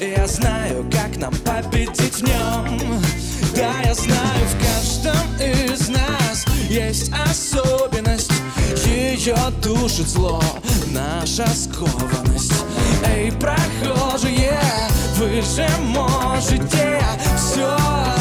Я 0.00 0.26
знаю, 0.26 0.88
как 0.90 1.16
нам 1.18 1.34
победить 1.44 2.14
в 2.14 2.22
нем. 2.22 3.00
Да, 3.54 3.72
я 3.84 3.94
знаю, 3.94 4.46
в 4.46 4.64
каждом 4.64 5.36
из 5.38 5.88
нас 5.88 6.46
есть 6.68 7.12
особенность. 7.12 8.32
Ее 8.86 9.36
душит 9.62 10.08
зло, 10.08 10.42
наша 10.88 11.46
скованность. 11.48 12.52
Эй, 13.04 13.30
прохожие, 13.32 14.58
вы 15.16 15.42
же 15.42 15.68
можете 15.80 17.00
все 17.36 18.19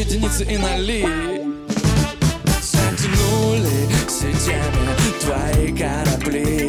единицы 0.00 0.44
и 0.44 0.56
ноли. 0.56 1.06
Затянули 2.60 3.88
сетями 4.08 4.88
твои 5.20 5.72
корабли 5.76 6.59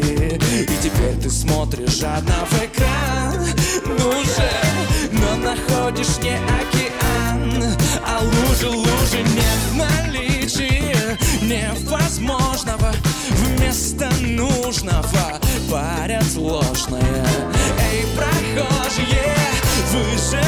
Ты 1.20 1.30
смотришь 1.30 1.98
жадно 1.98 2.34
в 2.50 2.54
экран. 2.64 3.46
Ну 3.86 4.12
же, 4.24 4.50
но 5.12 5.36
находишь 5.36 6.18
не 6.18 6.34
океан 6.34 7.76
А 8.06 8.20
лужи, 8.22 8.68
лужи 8.68 9.22
нет 9.22 9.58
в 9.70 9.76
наличии. 9.76 11.16
Невозможного 11.42 12.92
вместо 13.30 14.08
нужного 14.20 15.40
Парят 15.70 16.34
ложное. 16.36 17.26
Эй, 17.78 18.04
прохожие, 18.16 19.36
вы 19.92 20.02
же 20.18 20.42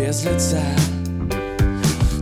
без 0.00 0.24
лица. 0.24 0.62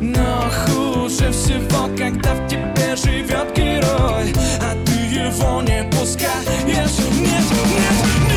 Но 0.00 0.50
хуже 0.50 1.30
всего, 1.30 1.88
когда 1.96 2.34
в 2.34 2.48
тебе 2.48 2.96
живет 2.96 3.54
герой 3.54 4.32
А 4.60 4.74
ты 4.84 4.92
его 4.92 5.62
не 5.62 5.84
пускаешь. 5.90 6.64
Нет, 6.64 6.90
нет, 7.20 7.44
нет 7.60 8.27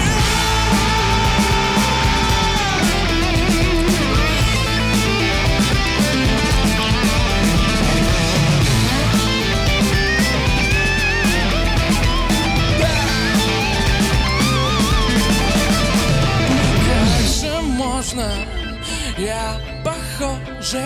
Я, 19.21 19.61
похоже, 19.85 20.81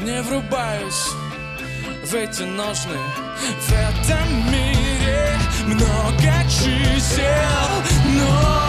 не 0.00 0.22
врубаюсь 0.22 1.10
в 2.06 2.14
эти 2.14 2.40
ножны. 2.40 2.96
В 3.60 3.70
этом 3.70 4.50
мире 4.50 5.36
много 5.66 6.32
чисел, 6.48 7.68
но 8.14 8.64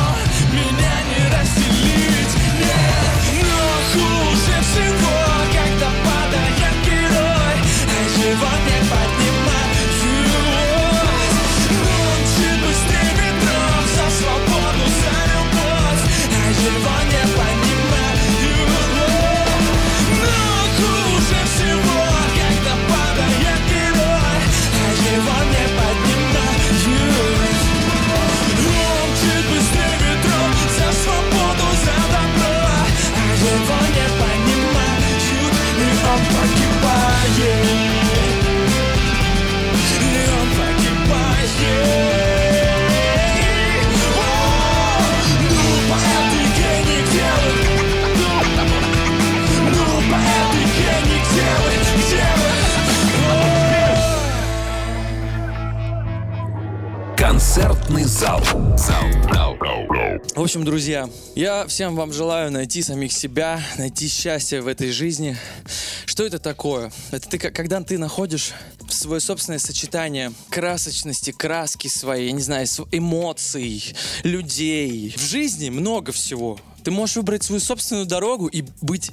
меня 0.51 0.95
не 1.09 1.23
разделить. 1.33 2.35
Нет, 2.59 3.45
но 3.47 3.63
хуже 3.93 4.55
всего, 4.67 5.19
когда 5.55 5.89
падает 6.03 6.75
герой, 6.85 7.55
а 7.87 8.09
живот 8.09 8.59
не 8.65 8.79
поднимает. 8.89 9.44
Друзья, 60.65 61.09
я 61.35 61.67
всем 61.67 61.95
вам 61.95 62.11
желаю 62.11 62.51
найти 62.51 62.81
самих 62.81 63.13
себя, 63.13 63.61
найти 63.77 64.07
счастье 64.07 64.61
в 64.61 64.67
этой 64.67 64.91
жизни. 64.91 65.37
Что 66.05 66.25
это 66.25 66.39
такое? 66.39 66.91
Это 67.11 67.29
ты, 67.29 67.37
когда 67.37 67.81
ты 67.81 67.99
находишь 67.99 68.51
свое 68.89 69.21
собственное 69.21 69.59
сочетание 69.59 70.33
красочности, 70.49 71.31
краски 71.31 71.87
своей, 71.87 72.31
не 72.31 72.41
знаю, 72.41 72.67
эмоций, 72.91 73.95
людей. 74.23 75.13
В 75.15 75.21
жизни 75.21 75.69
много 75.69 76.11
всего. 76.11 76.59
Ты 76.83 76.89
можешь 76.89 77.15
выбрать 77.15 77.43
свою 77.43 77.61
собственную 77.61 78.07
дорогу 78.07 78.47
и 78.47 78.63
быть 78.81 79.11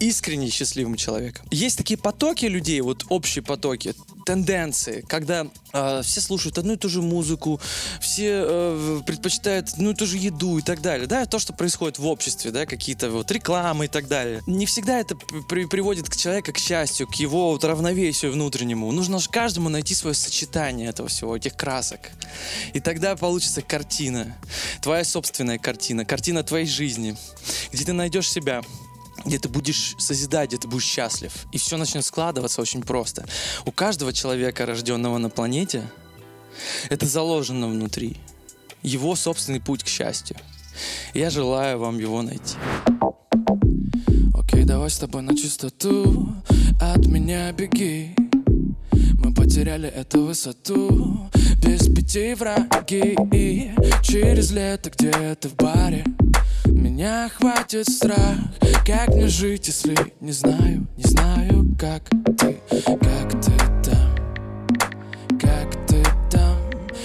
искренне 0.00 0.50
счастливым 0.50 0.96
человеком. 0.96 1.46
Есть 1.52 1.78
такие 1.78 1.96
потоки 1.96 2.46
людей, 2.46 2.80
вот 2.80 3.06
общие 3.08 3.42
потоки, 3.42 3.94
тенденции, 4.24 5.04
когда 5.08 5.46
э, 5.72 6.02
все 6.02 6.20
слушают 6.20 6.58
одну 6.58 6.74
и 6.74 6.76
ту 6.76 6.88
же 6.88 7.02
музыку, 7.02 7.60
все 8.00 8.44
э, 8.44 9.00
предпочитают 9.06 9.70
одну 9.70 9.90
и 9.90 9.94
ту 9.94 10.06
же 10.06 10.16
еду 10.16 10.58
и 10.58 10.62
так 10.62 10.80
далее, 10.80 11.06
да, 11.06 11.26
то, 11.26 11.38
что 11.38 11.52
происходит 11.52 11.98
в 11.98 12.06
обществе, 12.06 12.50
да, 12.50 12.66
какие-то 12.66 13.10
вот 13.10 13.30
рекламы 13.30 13.86
и 13.86 13.88
так 13.88 14.08
далее. 14.08 14.42
Не 14.46 14.66
всегда 14.66 14.98
это 14.98 15.16
при 15.48 15.64
приводит 15.64 16.08
к 16.08 16.16
человеку 16.16 16.52
к 16.52 16.58
счастью, 16.58 17.06
к 17.06 17.14
его 17.14 17.52
вот 17.52 17.64
равновесию 17.64 18.32
внутреннему. 18.32 18.90
Нужно 18.92 19.18
же 19.18 19.28
каждому 19.28 19.68
найти 19.68 19.94
свое 19.94 20.14
сочетание 20.14 20.88
этого 20.88 21.08
всего, 21.08 21.36
этих 21.36 21.56
красок. 21.56 22.10
И 22.72 22.80
тогда 22.80 23.16
получится 23.16 23.62
картина, 23.62 24.36
твоя 24.82 25.04
собственная 25.04 25.58
картина, 25.58 26.04
картина 26.04 26.42
твоей 26.42 26.66
жизни, 26.66 27.16
где 27.72 27.84
ты 27.84 27.92
найдешь 27.92 28.30
себя, 28.30 28.62
где 29.24 29.38
ты 29.38 29.48
будешь 29.48 29.94
созидать, 29.98 30.50
где 30.50 30.58
ты 30.58 30.68
будешь 30.68 30.84
счастлив. 30.84 31.32
И 31.52 31.58
все 31.58 31.76
начнет 31.76 32.04
складываться 32.04 32.60
очень 32.60 32.82
просто. 32.82 33.24
У 33.66 33.72
каждого 33.72 34.12
человека, 34.12 34.66
рожденного 34.66 35.18
на 35.18 35.30
планете, 35.30 35.82
это 36.90 37.06
заложено 37.06 37.68
внутри. 37.68 38.16
Его 38.82 39.14
собственный 39.14 39.60
путь 39.60 39.84
к 39.84 39.88
счастью. 39.88 40.36
Я 41.14 41.30
желаю 41.30 41.78
вам 41.78 41.98
его 41.98 42.22
найти. 42.22 42.56
Окей, 44.34 44.64
давай 44.64 44.90
с 44.90 44.98
тобой 44.98 45.22
на 45.22 45.36
чистоту, 45.36 46.34
от 46.80 47.06
меня 47.06 47.52
беги. 47.52 48.14
Мы 49.18 49.32
потеряли 49.34 49.88
эту 49.88 50.24
высоту, 50.24 51.30
без 51.64 51.86
пяти 51.86 52.34
враги. 52.34 53.16
И 53.32 53.72
через 54.02 54.50
лето 54.50 54.90
где-то 54.90 55.48
в 55.48 55.54
баре 55.54 56.04
меня 56.92 57.30
хватит 57.30 57.88
страх. 57.88 58.36
Как 58.84 59.08
мне 59.08 59.26
жить, 59.26 59.66
если 59.66 59.96
не 60.20 60.32
знаю, 60.32 60.86
не 60.98 61.04
знаю, 61.04 61.66
как 61.78 62.02
ты 62.38 62.60
Как 62.68 63.30
ты 63.40 63.52
там, 63.82 64.14
как 65.40 65.86
ты 65.86 66.02
там? 66.30 66.58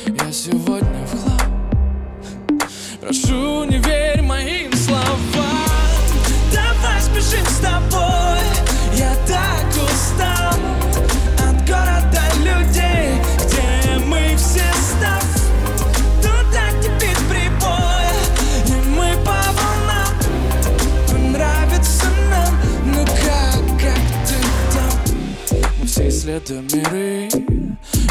Я 0.05 0.31
сегодня 0.33 1.05
в 1.05 1.21
хлам. 1.21 2.59
Прошу, 2.99 3.63
не 3.63 3.77
верь 3.77 4.21
моим 4.23 4.73
словам 4.73 5.36
исследуя 26.37 26.61
миры 26.61 27.29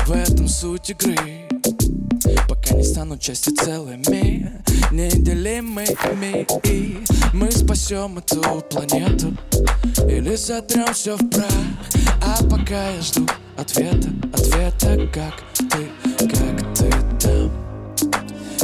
В 0.07 0.13
этом 0.13 0.49
суть 0.49 0.91
игры. 0.91 1.17
Пока 2.49 2.75
не 2.75 2.83
станут 2.83 3.21
части 3.21 3.51
целыми 3.51 4.63
Неделимыми. 4.91 6.47
И 6.67 6.99
мы 7.33 7.51
спасем 7.53 8.19
эту 8.19 8.41
планету 8.71 9.37
Или 10.09 10.37
сотрем 10.37 10.93
все 10.93 11.17
в 11.17 11.31
прах. 11.31 11.51
А 12.23 12.43
пока 12.45 12.91
я 12.91 13.01
жду 13.01 13.27
ответа 13.57 14.09
Ответа, 14.33 15.09
как 15.13 15.45
ты, 15.69 15.89
как 16.27 16.75
ты 16.75 16.91
там 17.21 17.51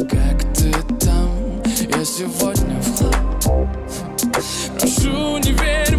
Как 0.08 0.54
ты 0.54 0.72
там. 1.04 1.62
Я 1.96 2.04
сегодня 2.04 2.80
в 2.80 2.98
хлам 2.98 3.68
Прошу, 4.78 5.38
не 5.38 5.52
верь 5.52 5.91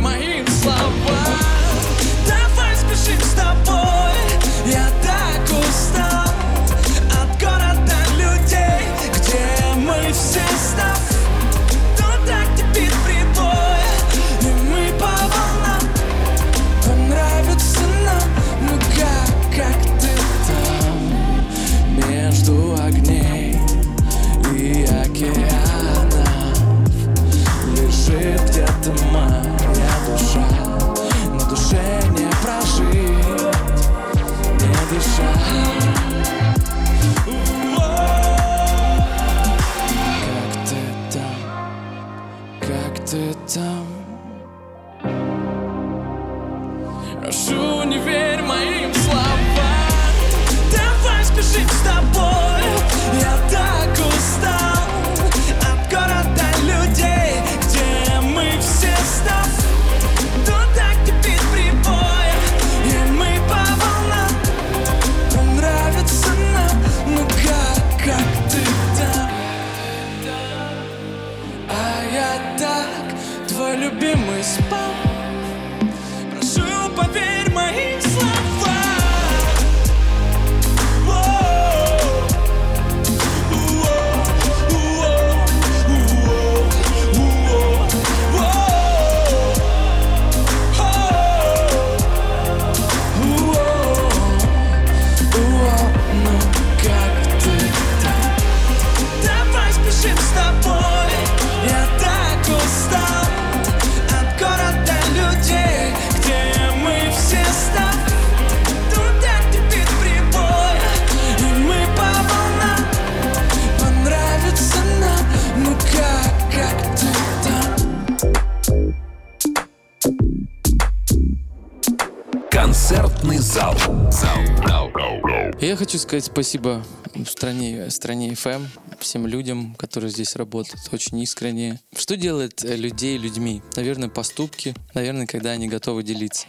сказать 126.14 126.26
спасибо 126.26 126.86
стране, 127.26 127.90
стране 127.90 128.34
FM, 128.34 128.68
всем 129.00 129.26
людям, 129.26 129.74
которые 129.74 130.12
здесь 130.12 130.36
работают, 130.36 130.80
очень 130.92 131.20
искренне. 131.22 131.80
Что 131.96 132.16
делает 132.16 132.64
э, 132.64 132.76
людей 132.76 133.18
людьми? 133.18 133.64
Наверное, 133.76 134.10
поступки, 134.10 134.76
наверное, 134.94 135.26
когда 135.26 135.52
они 135.52 135.68
готовы 135.68 136.04
делиться 136.04 136.46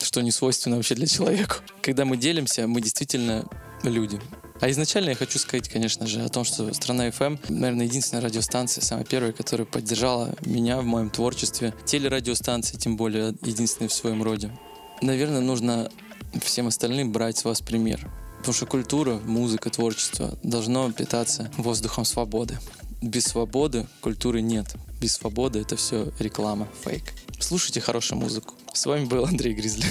что 0.00 0.20
не 0.20 0.32
свойственно 0.32 0.76
вообще 0.76 0.94
для 0.96 1.06
человека. 1.06 1.56
Когда 1.80 2.04
мы 2.04 2.16
делимся, 2.16 2.66
мы 2.66 2.80
действительно 2.80 3.44
люди. 3.84 4.18
А 4.60 4.68
изначально 4.70 5.10
я 5.10 5.14
хочу 5.14 5.38
сказать, 5.38 5.68
конечно 5.68 6.06
же, 6.06 6.22
о 6.22 6.28
том, 6.28 6.42
что 6.42 6.72
«Страна 6.74 7.08
FM», 7.08 7.38
наверное, 7.50 7.86
единственная 7.86 8.24
радиостанция, 8.24 8.82
самая 8.82 9.04
первая, 9.04 9.32
которая 9.32 9.66
поддержала 9.66 10.34
меня 10.44 10.80
в 10.80 10.84
моем 10.84 11.10
творчестве. 11.10 11.72
Телерадиостанция, 11.84 12.80
тем 12.80 12.96
более, 12.96 13.34
единственная 13.42 13.90
в 13.90 13.94
своем 13.94 14.24
роде. 14.24 14.50
Наверное, 15.02 15.40
нужно 15.40 15.88
всем 16.40 16.66
остальным 16.66 17.12
брать 17.12 17.36
с 17.38 17.44
вас 17.44 17.60
пример. 17.60 18.10
Потому 18.42 18.54
что 18.54 18.66
культура, 18.66 19.20
музыка, 19.24 19.70
творчество 19.70 20.36
должно 20.42 20.90
питаться 20.90 21.48
воздухом 21.58 22.04
свободы. 22.04 22.58
Без 23.00 23.26
свободы 23.26 23.86
культуры 24.00 24.40
нет. 24.40 24.66
Без 25.00 25.12
свободы 25.12 25.60
это 25.60 25.76
все 25.76 26.12
реклама, 26.18 26.66
фейк. 26.84 27.04
Слушайте 27.38 27.80
хорошую 27.80 28.18
музыку. 28.18 28.54
С 28.72 28.84
вами 28.84 29.04
был 29.04 29.24
Андрей 29.24 29.54
Гризли. 29.54 29.86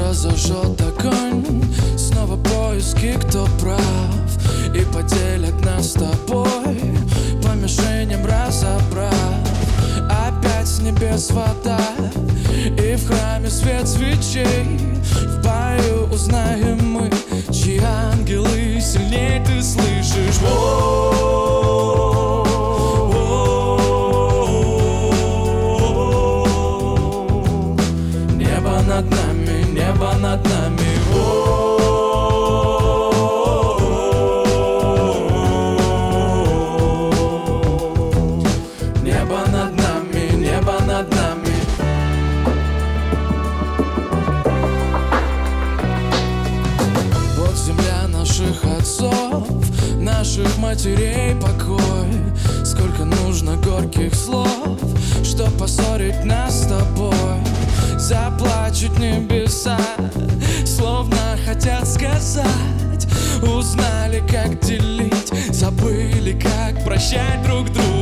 Разожжет 0.00 0.80
огонь 0.80 1.62
Снова 1.96 2.36
поиски, 2.36 3.18
кто 3.20 3.46
прав 3.60 3.84
И 4.74 4.84
поделят 4.92 5.62
нас 5.64 5.90
с 5.90 5.92
тобой 5.92 7.05
По 7.46 7.52
мишеням 7.52 8.26
разобрав 8.26 9.14
Опять 10.10 10.66
с 10.66 10.80
небес 10.80 11.30
вода 11.30 11.78
И 12.60 12.96
в 12.96 13.06
храме 13.06 13.48
свет 13.48 13.86
свечей. 13.86 14.78
В 15.02 15.42
бою 15.42 16.08
узнаем 16.12 16.78
мы 16.84 17.10
Чьи 17.52 17.80
ангелы 17.80 18.80
сильнее 18.80 19.44
ты 19.44 19.62
слышишь. 19.62 20.40
Небо 20.40 21.55
поссорить 55.96 56.24
нас 56.24 56.62
с 56.62 56.66
тобой. 56.66 57.14
Заплачут 57.98 58.98
небеса, 58.98 59.78
словно 60.64 61.16
хотят 61.46 61.88
сказать. 61.88 63.06
Узнали, 63.42 64.22
как 64.30 64.60
делить, 64.60 65.32
забыли, 65.50 66.38
как 66.38 66.84
прощать 66.84 67.42
друг 67.44 67.70
друга 67.72 67.95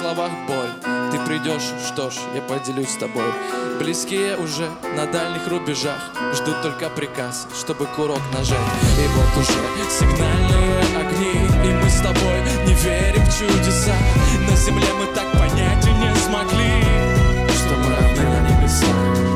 словах 0.00 0.30
боль. 0.46 0.72
Ты 1.12 1.18
придешь, 1.26 1.68
что 1.86 2.10
ж, 2.10 2.14
я 2.34 2.40
поделюсь 2.40 2.88
с 2.88 2.96
тобой. 2.96 3.30
Близкие 3.78 4.36
уже 4.38 4.68
на 4.96 5.06
дальних 5.06 5.46
рубежах 5.48 6.00
Ждут 6.34 6.62
только 6.62 6.88
приказ, 6.90 7.46
чтобы 7.58 7.86
курок 7.96 8.20
нажать. 8.32 8.58
И 8.98 9.06
вот 9.14 9.42
уже 9.42 9.58
сигнальные 9.90 10.80
огни 11.00 11.68
И 11.68 11.74
мы 11.74 11.90
с 11.90 12.00
тобой 12.00 12.40
не 12.66 12.74
верим 12.74 13.24
в 13.24 13.38
чудеса. 13.38 13.94
На 14.48 14.56
земле 14.56 14.86
мы 14.98 15.06
так 15.14 15.30
понять 15.32 15.86
и 15.86 15.90
не 15.90 16.14
смогли 16.16 16.82
Что 17.54 17.74
мы 17.76 17.94
равны 17.94 18.22
на 18.22 18.48
небесах 18.48 19.29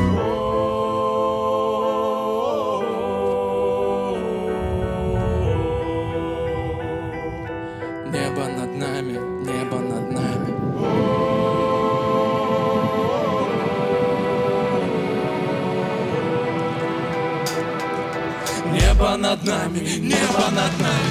небо 20.64 21.03